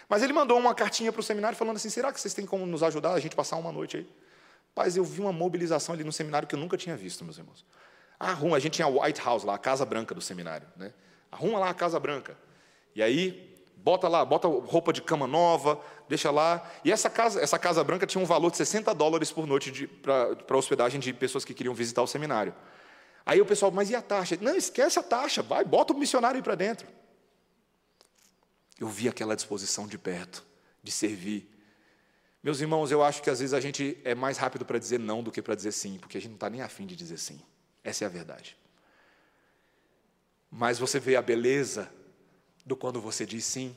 Mas 0.08 0.22
ele 0.22 0.32
mandou 0.32 0.56
uma 0.56 0.76
cartinha 0.76 1.10
para 1.10 1.18
o 1.18 1.24
seminário 1.24 1.58
falando 1.58 1.74
assim: 1.74 1.90
será 1.90 2.12
que 2.12 2.20
vocês 2.20 2.32
têm 2.32 2.46
como 2.46 2.64
nos 2.66 2.84
ajudar 2.84 3.14
a 3.14 3.18
gente 3.18 3.34
passar 3.34 3.56
uma 3.56 3.72
noite 3.72 3.96
aí? 3.96 4.06
Paz, 4.74 4.96
eu 4.96 5.04
vi 5.04 5.20
uma 5.20 5.32
mobilização 5.32 5.94
ali 5.94 6.04
no 6.04 6.12
seminário 6.12 6.48
que 6.48 6.54
eu 6.54 6.58
nunca 6.58 6.76
tinha 6.76 6.96
visto, 6.96 7.24
meus 7.24 7.38
irmãos. 7.38 7.64
Arruma, 8.18 8.56
a 8.56 8.60
gente 8.60 8.74
tinha 8.74 8.86
a 8.86 8.88
White 8.88 9.20
House 9.20 9.44
lá, 9.44 9.54
a 9.54 9.58
Casa 9.58 9.84
Branca 9.84 10.14
do 10.14 10.20
seminário. 10.20 10.66
Né? 10.76 10.92
Arruma 11.30 11.58
lá 11.58 11.70
a 11.70 11.74
Casa 11.74 11.98
Branca. 11.98 12.36
E 12.94 13.02
aí 13.02 13.52
Bota 13.82 14.06
lá, 14.06 14.24
bota 14.24 14.46
roupa 14.46 14.92
de 14.92 15.02
cama 15.02 15.26
nova, 15.26 15.80
deixa 16.08 16.30
lá. 16.30 16.70
E 16.84 16.92
essa 16.92 17.10
casa, 17.10 17.40
essa 17.40 17.58
casa 17.58 17.82
branca 17.82 18.06
tinha 18.06 18.22
um 18.22 18.26
valor 18.26 18.48
de 18.52 18.56
60 18.56 18.94
dólares 18.94 19.32
por 19.32 19.44
noite 19.44 19.88
para 19.88 20.56
hospedagem 20.56 21.00
de 21.00 21.12
pessoas 21.12 21.44
que 21.44 21.52
queriam 21.52 21.74
visitar 21.74 22.00
o 22.00 22.06
seminário. 22.06 22.54
Aí 23.26 23.40
o 23.40 23.46
pessoal, 23.46 23.72
mas 23.72 23.90
e 23.90 23.96
a 23.96 24.00
taxa? 24.00 24.38
Não, 24.40 24.54
esquece 24.54 25.00
a 25.00 25.02
taxa, 25.02 25.42
vai, 25.42 25.64
bota 25.64 25.92
o 25.92 25.98
missionário 25.98 26.36
aí 26.36 26.42
para 26.42 26.54
dentro. 26.54 26.86
Eu 28.78 28.86
vi 28.86 29.08
aquela 29.08 29.34
disposição 29.34 29.88
de 29.88 29.98
perto, 29.98 30.44
de 30.80 30.92
servir. 30.92 31.50
Meus 32.42 32.60
irmãos, 32.60 32.90
eu 32.90 33.04
acho 33.04 33.22
que 33.22 33.30
às 33.30 33.38
vezes 33.38 33.54
a 33.54 33.60
gente 33.60 33.96
é 34.04 34.14
mais 34.14 34.36
rápido 34.36 34.64
para 34.64 34.78
dizer 34.78 34.98
não 34.98 35.22
do 35.22 35.30
que 35.30 35.40
para 35.40 35.54
dizer 35.54 35.70
sim, 35.70 35.98
porque 35.98 36.18
a 36.18 36.20
gente 36.20 36.30
não 36.30 36.36
está 36.36 36.50
nem 36.50 36.60
afim 36.60 36.84
de 36.84 36.96
dizer 36.96 37.18
sim. 37.18 37.40
Essa 37.84 38.04
é 38.04 38.06
a 38.06 38.10
verdade. 38.10 38.56
Mas 40.50 40.78
você 40.78 40.98
vê 40.98 41.14
a 41.14 41.22
beleza 41.22 41.88
do 42.66 42.76
quando 42.76 43.00
você 43.00 43.24
diz 43.24 43.44
sim. 43.44 43.76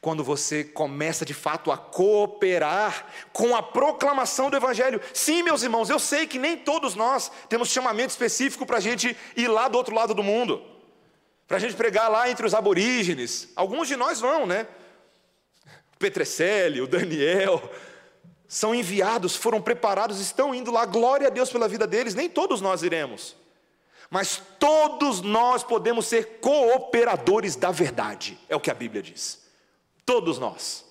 Quando 0.00 0.22
você 0.22 0.62
começa 0.62 1.24
de 1.24 1.34
fato 1.34 1.72
a 1.72 1.76
cooperar 1.76 3.06
com 3.32 3.56
a 3.56 3.62
proclamação 3.62 4.50
do 4.50 4.56
Evangelho. 4.56 5.00
Sim, 5.12 5.42
meus 5.42 5.62
irmãos, 5.62 5.90
eu 5.90 5.98
sei 5.98 6.26
que 6.26 6.38
nem 6.38 6.56
todos 6.56 6.94
nós 6.94 7.30
temos 7.48 7.70
chamamento 7.70 8.10
específico 8.10 8.64
para 8.64 8.76
a 8.76 8.80
gente 8.80 9.16
ir 9.34 9.48
lá 9.48 9.68
do 9.68 9.76
outro 9.76 9.94
lado 9.94 10.14
do 10.14 10.22
mundo, 10.22 10.62
para 11.48 11.56
a 11.56 11.60
gente 11.60 11.74
pregar 11.74 12.08
lá 12.08 12.30
entre 12.30 12.46
os 12.46 12.54
aborígenes. 12.54 13.48
Alguns 13.56 13.88
de 13.88 13.96
nós 13.96 14.20
vão, 14.20 14.46
né? 14.46 14.68
Petrecelli, 16.00 16.80
o 16.80 16.86
Daniel, 16.86 17.70
são 18.48 18.74
enviados, 18.74 19.36
foram 19.36 19.60
preparados, 19.60 20.18
estão 20.18 20.54
indo 20.54 20.72
lá. 20.72 20.86
Glória 20.86 21.28
a 21.28 21.30
Deus 21.30 21.50
pela 21.50 21.68
vida 21.68 21.86
deles. 21.86 22.14
Nem 22.14 22.28
todos 22.28 22.62
nós 22.62 22.82
iremos. 22.82 23.36
Mas 24.08 24.42
todos 24.58 25.20
nós 25.20 25.62
podemos 25.62 26.06
ser 26.06 26.40
cooperadores 26.40 27.54
da 27.54 27.70
verdade, 27.70 28.36
é 28.48 28.56
o 28.56 28.60
que 28.60 28.70
a 28.70 28.74
Bíblia 28.74 29.02
diz. 29.02 29.40
Todos 30.04 30.38
nós. 30.38 30.84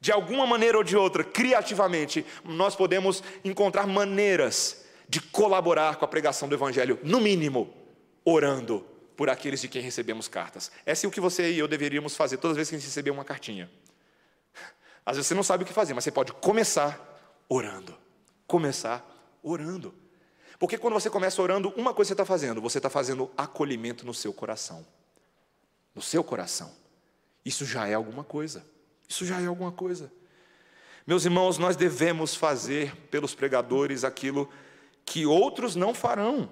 De 0.00 0.12
alguma 0.12 0.46
maneira 0.46 0.78
ou 0.78 0.84
de 0.84 0.96
outra, 0.96 1.24
criativamente, 1.24 2.24
nós 2.44 2.76
podemos 2.76 3.22
encontrar 3.44 3.86
maneiras 3.86 4.84
de 5.08 5.20
colaborar 5.20 5.96
com 5.96 6.04
a 6.04 6.08
pregação 6.08 6.48
do 6.48 6.54
Evangelho, 6.54 6.98
no 7.02 7.20
mínimo, 7.20 7.74
orando 8.24 8.86
por 9.16 9.28
aqueles 9.28 9.60
de 9.60 9.68
quem 9.68 9.82
recebemos 9.82 10.28
cartas. 10.28 10.70
Essa 10.86 11.04
é 11.04 11.08
o 11.08 11.10
que 11.10 11.20
você 11.20 11.50
e 11.52 11.58
eu 11.58 11.68
deveríamos 11.68 12.16
fazer 12.16 12.38
todas 12.38 12.52
as 12.52 12.56
vezes 12.56 12.70
que 12.70 12.76
a 12.76 12.78
gente 12.78 12.88
receber 12.88 13.10
uma 13.10 13.24
cartinha. 13.24 13.70
Às 15.04 15.16
vezes 15.16 15.28
você 15.28 15.34
não 15.34 15.42
sabe 15.42 15.64
o 15.64 15.66
que 15.66 15.72
fazer, 15.72 15.94
mas 15.94 16.04
você 16.04 16.10
pode 16.10 16.32
começar 16.32 16.98
orando. 17.48 17.96
Começar 18.46 19.04
orando. 19.42 19.94
Porque 20.58 20.78
quando 20.78 20.94
você 20.94 21.10
começa 21.10 21.42
orando, 21.42 21.72
uma 21.76 21.92
coisa 21.92 22.08
você 22.08 22.14
está 22.14 22.24
fazendo, 22.24 22.60
você 22.60 22.78
está 22.78 22.88
fazendo 22.88 23.30
acolhimento 23.36 24.06
no 24.06 24.14
seu 24.14 24.32
coração. 24.32 24.86
no 25.94 26.02
seu 26.02 26.24
coração. 26.24 26.72
Isso 27.44 27.64
já 27.64 27.86
é 27.86 27.94
alguma 27.94 28.24
coisa. 28.24 28.64
Isso 29.08 29.24
já 29.24 29.40
é 29.40 29.46
alguma 29.46 29.70
coisa. 29.70 30.12
Meus 31.06 31.24
irmãos, 31.24 31.58
nós 31.58 31.76
devemos 31.76 32.34
fazer 32.34 32.96
pelos 33.10 33.34
pregadores 33.34 34.02
aquilo 34.02 34.48
que 35.04 35.26
outros 35.26 35.76
não 35.76 35.94
farão. 35.94 36.50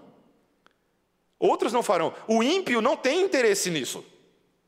Outros 1.39 1.73
não 1.73 1.83
farão. 1.83 2.15
O 2.29 2.43
ímpio 2.43 2.81
não 2.81 2.97
tem 2.97 3.23
interesse 3.25 3.71
nisso, 3.71 4.05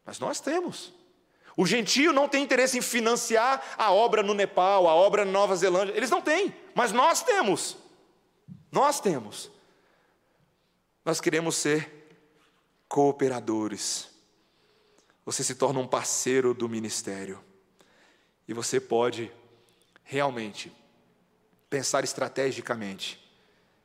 mas 0.04 0.18
nós 0.18 0.40
temos. 0.40 0.92
O 1.56 1.66
gentio 1.66 2.12
não 2.12 2.28
tem 2.28 2.42
interesse 2.42 2.78
em 2.78 2.82
financiar 2.82 3.62
a 3.78 3.92
obra 3.92 4.22
no 4.22 4.34
Nepal, 4.34 4.88
a 4.88 4.94
obra 4.94 5.24
na 5.24 5.30
Nova 5.30 5.54
Zelândia. 5.54 5.96
Eles 5.96 6.10
não 6.10 6.20
têm, 6.20 6.54
mas 6.74 6.92
nós 6.92 7.22
temos. 7.22 7.76
Nós 8.72 9.00
temos. 9.00 9.50
Nós 11.04 11.20
queremos 11.20 11.56
ser 11.56 12.08
cooperadores. 12.88 14.08
Você 15.24 15.44
se 15.44 15.54
torna 15.54 15.78
um 15.78 15.86
parceiro 15.86 16.52
do 16.52 16.68
ministério. 16.68 17.42
E 18.48 18.52
você 18.52 18.80
pode 18.80 19.30
realmente 20.02 20.72
pensar 21.70 22.04
estrategicamente 22.04 23.20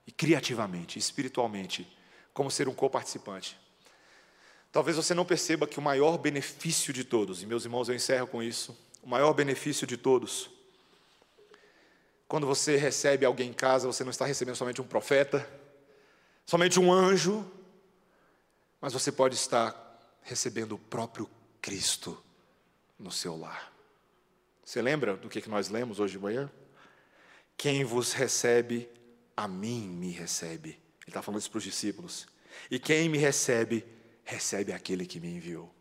e 0.05 0.11
criativamente, 0.11 0.97
espiritualmente, 0.97 1.87
como 2.33 2.49
ser 2.49 2.67
um 2.67 2.73
coparticipante. 2.73 3.57
Talvez 4.71 4.97
você 4.97 5.13
não 5.13 5.25
perceba 5.25 5.67
que 5.67 5.79
o 5.79 5.81
maior 5.81 6.17
benefício 6.17 6.93
de 6.93 7.03
todos, 7.03 7.41
e 7.41 7.45
meus 7.45 7.65
irmãos, 7.65 7.89
eu 7.89 7.95
encerro 7.95 8.27
com 8.27 8.43
isso, 8.43 8.77
o 9.01 9.09
maior 9.09 9.33
benefício 9.33 9.87
de 9.87 9.97
todos, 9.97 10.49
quando 12.29 12.45
você 12.45 12.77
recebe 12.77 13.25
alguém 13.25 13.49
em 13.49 13.53
casa, 13.53 13.87
você 13.87 14.03
não 14.03 14.11
está 14.11 14.23
recebendo 14.23 14.55
somente 14.55 14.79
um 14.79 14.87
profeta, 14.87 15.49
somente 16.45 16.79
um 16.79 16.93
anjo, 16.93 17.43
mas 18.79 18.93
você 18.93 19.11
pode 19.11 19.33
estar 19.33 19.73
recebendo 20.21 20.73
o 20.73 20.77
próprio 20.77 21.27
Cristo 21.59 22.21
no 22.99 23.11
seu 23.11 23.35
lar. 23.35 23.73
Você 24.63 24.79
lembra 24.79 25.17
do 25.17 25.27
que 25.27 25.49
nós 25.49 25.69
lemos 25.69 25.99
hoje 25.99 26.13
de 26.13 26.19
manhã? 26.19 26.51
Quem 27.57 27.83
vos 27.83 28.13
recebe, 28.13 28.87
a 29.35 29.47
mim 29.47 29.87
me 29.87 30.11
recebe. 30.11 30.69
Ele 30.69 31.07
está 31.07 31.23
falando 31.23 31.41
isso 31.41 31.49
para 31.49 31.57
os 31.57 31.63
discípulos. 31.63 32.27
E 32.69 32.77
quem 32.77 33.09
me 33.09 33.17
recebe, 33.17 33.83
recebe 34.29 34.71
aquele 34.71 35.07
que 35.07 35.19
me 35.19 35.27
enviou. 35.27 35.73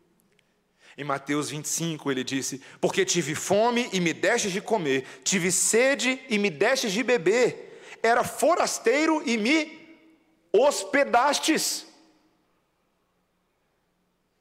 Em 0.97 1.03
Mateus 1.03 1.49
25 1.51 2.11
ele 2.11 2.23
disse: 2.23 2.61
Porque 2.81 3.05
tive 3.05 3.35
fome 3.35 3.87
e 3.93 3.99
me 4.01 4.11
destes 4.11 4.51
de 4.51 4.59
comer, 4.59 5.05
tive 5.23 5.51
sede 5.51 6.19
e 6.27 6.37
me 6.37 6.49
destes 6.49 6.91
de 6.91 7.03
beber, 7.03 7.79
era 8.01 8.23
forasteiro 8.23 9.21
e 9.25 9.37
me 9.37 9.79
hospedastes. 10.51 11.85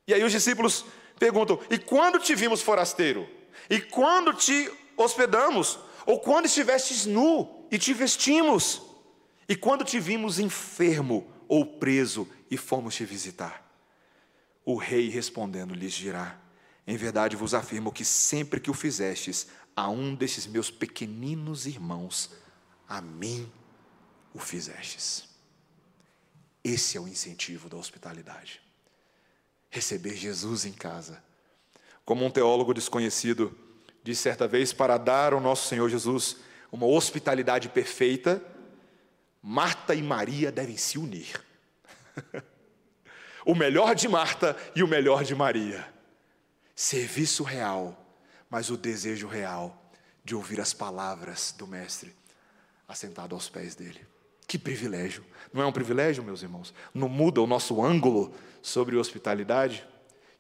E 0.06 0.14
aí 0.14 0.24
os 0.24 0.32
discípulos 0.32 0.86
perguntam: 1.18 1.60
E 1.70 1.78
quando 1.78 2.18
te 2.18 2.34
vimos 2.34 2.62
forasteiro? 2.62 3.28
E 3.68 3.78
quando 3.80 4.32
te 4.32 4.70
hospedamos, 4.96 5.78
ou 6.06 6.18
quando 6.18 6.46
estivestes 6.46 7.04
nu 7.04 7.66
e 7.70 7.76
te 7.78 7.92
vestimos, 7.92 8.82
e 9.46 9.54
quando 9.54 9.84
te 9.84 10.00
vimos 10.00 10.38
enfermo 10.38 11.30
ou 11.46 11.64
preso 11.78 12.26
e 12.50 12.56
fomos 12.56 12.94
te 12.94 13.04
visitar. 13.04 13.67
O 14.68 14.76
rei 14.76 15.08
respondendo 15.08 15.72
lhes 15.72 15.94
dirá: 15.94 16.38
Em 16.86 16.94
verdade 16.94 17.34
vos 17.34 17.54
afirmo 17.54 17.90
que 17.90 18.04
sempre 18.04 18.60
que 18.60 18.70
o 18.70 18.74
fizestes 18.74 19.46
a 19.74 19.88
um 19.88 20.14
desses 20.14 20.46
meus 20.46 20.70
pequeninos 20.70 21.64
irmãos, 21.64 22.32
a 22.86 23.00
mim 23.00 23.50
o 24.34 24.38
fizestes. 24.38 25.26
Esse 26.62 26.98
é 26.98 27.00
o 27.00 27.08
incentivo 27.08 27.70
da 27.70 27.78
hospitalidade. 27.78 28.60
Receber 29.70 30.14
Jesus 30.14 30.66
em 30.66 30.72
casa 30.72 31.22
como 32.04 32.26
um 32.26 32.30
teólogo 32.30 32.74
desconhecido 32.74 33.56
disse 34.04 34.20
certa 34.20 34.46
vez, 34.46 34.74
para 34.74 34.98
dar 34.98 35.32
ao 35.32 35.40
nosso 35.40 35.66
Senhor 35.66 35.88
Jesus 35.88 36.36
uma 36.70 36.84
hospitalidade 36.84 37.70
perfeita, 37.70 38.44
Marta 39.42 39.94
e 39.94 40.02
Maria 40.02 40.52
devem 40.52 40.76
se 40.76 40.98
unir. 40.98 41.42
o 43.48 43.54
melhor 43.54 43.94
de 43.94 44.06
Marta 44.06 44.54
e 44.76 44.82
o 44.82 44.86
melhor 44.86 45.24
de 45.24 45.34
Maria. 45.34 45.88
Serviço 46.76 47.42
real, 47.42 47.98
mas 48.50 48.68
o 48.68 48.76
desejo 48.76 49.26
real 49.26 49.90
de 50.22 50.34
ouvir 50.34 50.60
as 50.60 50.74
palavras 50.74 51.54
do 51.56 51.66
Mestre 51.66 52.14
assentado 52.86 53.34
aos 53.34 53.48
pés 53.48 53.74
dele. 53.74 54.06
Que 54.46 54.58
privilégio! 54.58 55.24
Não 55.50 55.62
é 55.62 55.66
um 55.66 55.72
privilégio, 55.72 56.22
meus 56.22 56.42
irmãos? 56.42 56.74
Não 56.92 57.08
muda 57.08 57.40
o 57.40 57.46
nosso 57.46 57.82
ângulo 57.82 58.34
sobre 58.60 58.96
hospitalidade? 58.96 59.82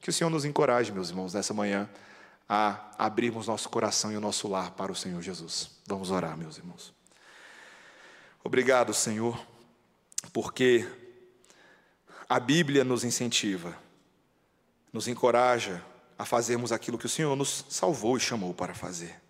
Que 0.02 0.10
o 0.10 0.12
Senhor 0.12 0.28
nos 0.28 0.44
encoraje, 0.44 0.92
meus 0.92 1.08
irmãos, 1.08 1.32
nessa 1.32 1.54
manhã, 1.54 1.88
a 2.46 2.90
abrirmos 2.98 3.46
nosso 3.46 3.70
coração 3.70 4.12
e 4.12 4.18
o 4.18 4.20
nosso 4.20 4.48
lar 4.48 4.72
para 4.72 4.92
o 4.92 4.94
Senhor 4.94 5.22
Jesus. 5.22 5.70
Vamos 5.86 6.10
orar, 6.10 6.36
meus 6.36 6.58
irmãos. 6.58 6.92
Obrigado, 8.44 8.92
Senhor, 8.92 9.40
porque 10.30 10.86
a 12.28 12.38
Bíblia 12.38 12.84
nos 12.84 13.04
incentiva, 13.04 13.76
nos 14.92 15.08
encoraja 15.08 15.82
a 16.18 16.24
fazermos 16.24 16.72
aquilo 16.72 16.98
que 16.98 17.06
o 17.06 17.08
Senhor 17.08 17.34
nos 17.36 17.64
salvou 17.68 18.16
e 18.16 18.20
chamou 18.20 18.52
para 18.52 18.74
fazer. 18.74 19.20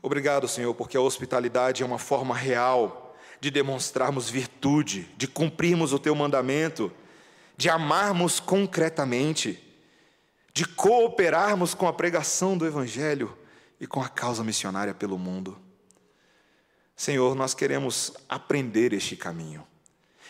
Obrigado, 0.00 0.46
Senhor, 0.46 0.72
porque 0.74 0.96
a 0.96 1.00
hospitalidade 1.00 1.82
é 1.82 1.86
uma 1.86 1.98
forma 1.98 2.34
real 2.34 3.16
de 3.40 3.50
demonstrarmos 3.50 4.30
virtude, 4.30 5.02
de 5.16 5.26
cumprirmos 5.26 5.92
o 5.92 5.98
teu 5.98 6.14
mandamento 6.14 6.92
de 7.58 7.68
amarmos 7.68 8.38
concretamente, 8.38 9.60
de 10.54 10.64
cooperarmos 10.64 11.74
com 11.74 11.88
a 11.88 11.92
pregação 11.92 12.56
do 12.56 12.64
Evangelho 12.64 13.36
e 13.80 13.86
com 13.86 14.00
a 14.00 14.08
causa 14.08 14.44
missionária 14.44 14.94
pelo 14.94 15.18
mundo. 15.18 15.58
Senhor, 16.94 17.34
nós 17.34 17.54
queremos 17.54 18.12
aprender 18.28 18.92
este 18.92 19.16
caminho 19.16 19.66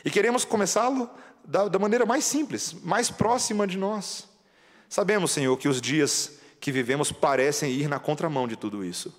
e 0.03 0.11
queremos 0.11 0.45
começá-lo 0.45 1.09
da, 1.49 1.67
da 1.67 1.79
maneira 1.79 2.05
mais 2.05 2.25
simples, 2.25 2.75
mais 2.85 3.11
próxima 3.11 3.67
de 3.67 3.79
nós. 3.79 4.29
Sabemos, 4.87 5.31
Senhor, 5.33 5.57
que 5.57 5.67
os 5.67 5.81
dias 5.81 6.39
que 6.61 6.71
vivemos 6.71 7.11
parecem 7.11 7.73
ir 7.73 7.89
na 7.89 7.99
contramão 7.99 8.47
de 8.47 8.55
tudo 8.55 8.85
isso. 8.85 9.15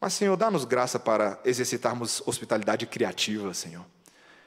Mas, 0.00 0.14
Senhor, 0.14 0.34
dá-nos 0.36 0.64
graça 0.64 0.98
para 0.98 1.38
exercitarmos 1.44 2.22
hospitalidade 2.26 2.86
criativa, 2.86 3.52
Senhor. 3.52 3.84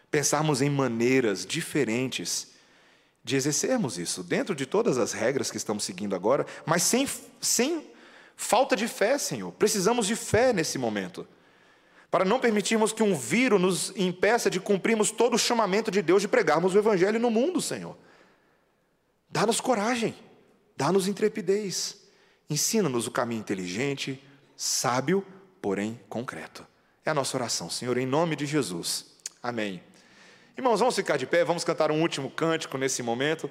Pensarmos 0.10 0.64
em 0.64 0.70
maneiras 0.70 1.46
diferentes 1.46 2.48
de 3.24 3.36
exercermos 3.36 4.00
isso, 4.00 4.24
dentro 4.24 4.56
de 4.56 4.66
todas 4.66 4.98
as 4.98 5.14
regras 5.14 5.52
que 5.52 5.58
estamos 5.58 5.84
seguindo 5.84 6.16
agora, 6.16 6.46
mas 6.66 6.82
sem, 6.82 7.08
sem 7.40 7.86
falta 8.36 8.76
de 8.76 8.88
fé, 8.88 9.18
Senhor. 9.20 9.52
Precisamos 9.52 10.08
de 10.08 10.16
fé 10.16 10.54
nesse 10.54 10.80
momento, 10.80 11.28
para 12.12 12.26
não 12.26 12.39
permitirmos 12.39 12.91
que 12.91 13.03
um 13.03 13.16
vírus 13.16 13.62
nos 13.62 13.93
impeça 13.95 14.49
de 14.49 14.60
cumprirmos 14.60 15.12
todo 15.12 15.36
o 15.36 15.39
chamamento 15.39 15.91
de 15.91 16.01
Deus 16.01 16.22
de 16.22 16.28
pregarmos 16.28 16.74
o 16.74 16.78
Evangelho 16.78 17.20
no 17.20 17.30
mundo, 17.30 17.62
Senhor. 17.62 17.95
Dá-nos 19.30 19.62
coragem, 19.62 20.16
dá-nos 20.76 21.07
intrepidez, 21.07 21.97
ensina-nos 22.49 23.05
o 23.05 23.12
caminho 23.12 23.39
inteligente, 23.39 24.24
sábio, 24.57 25.26
porém 25.62 25.99
concreto. 26.10 26.66
É 27.05 27.12
a 27.12 27.14
nossa 27.14 27.38
oração, 27.38 27.70
Senhor, 27.70 27.97
em 27.97 28.07
nome 28.07 28.36
de 28.36 28.45
Jesus. 28.45 29.05
Amém. 29.41 29.84
Irmãos, 30.57 30.80
vamos 30.80 30.95
ficar 30.95 31.16
de 31.16 31.26
pé, 31.26 31.45
vamos 31.45 31.64
cantar 31.64 31.91
um 31.91 32.01
último 32.01 32.30
cântico 32.30 32.78
nesse 32.78 33.01
momento. 33.01 33.49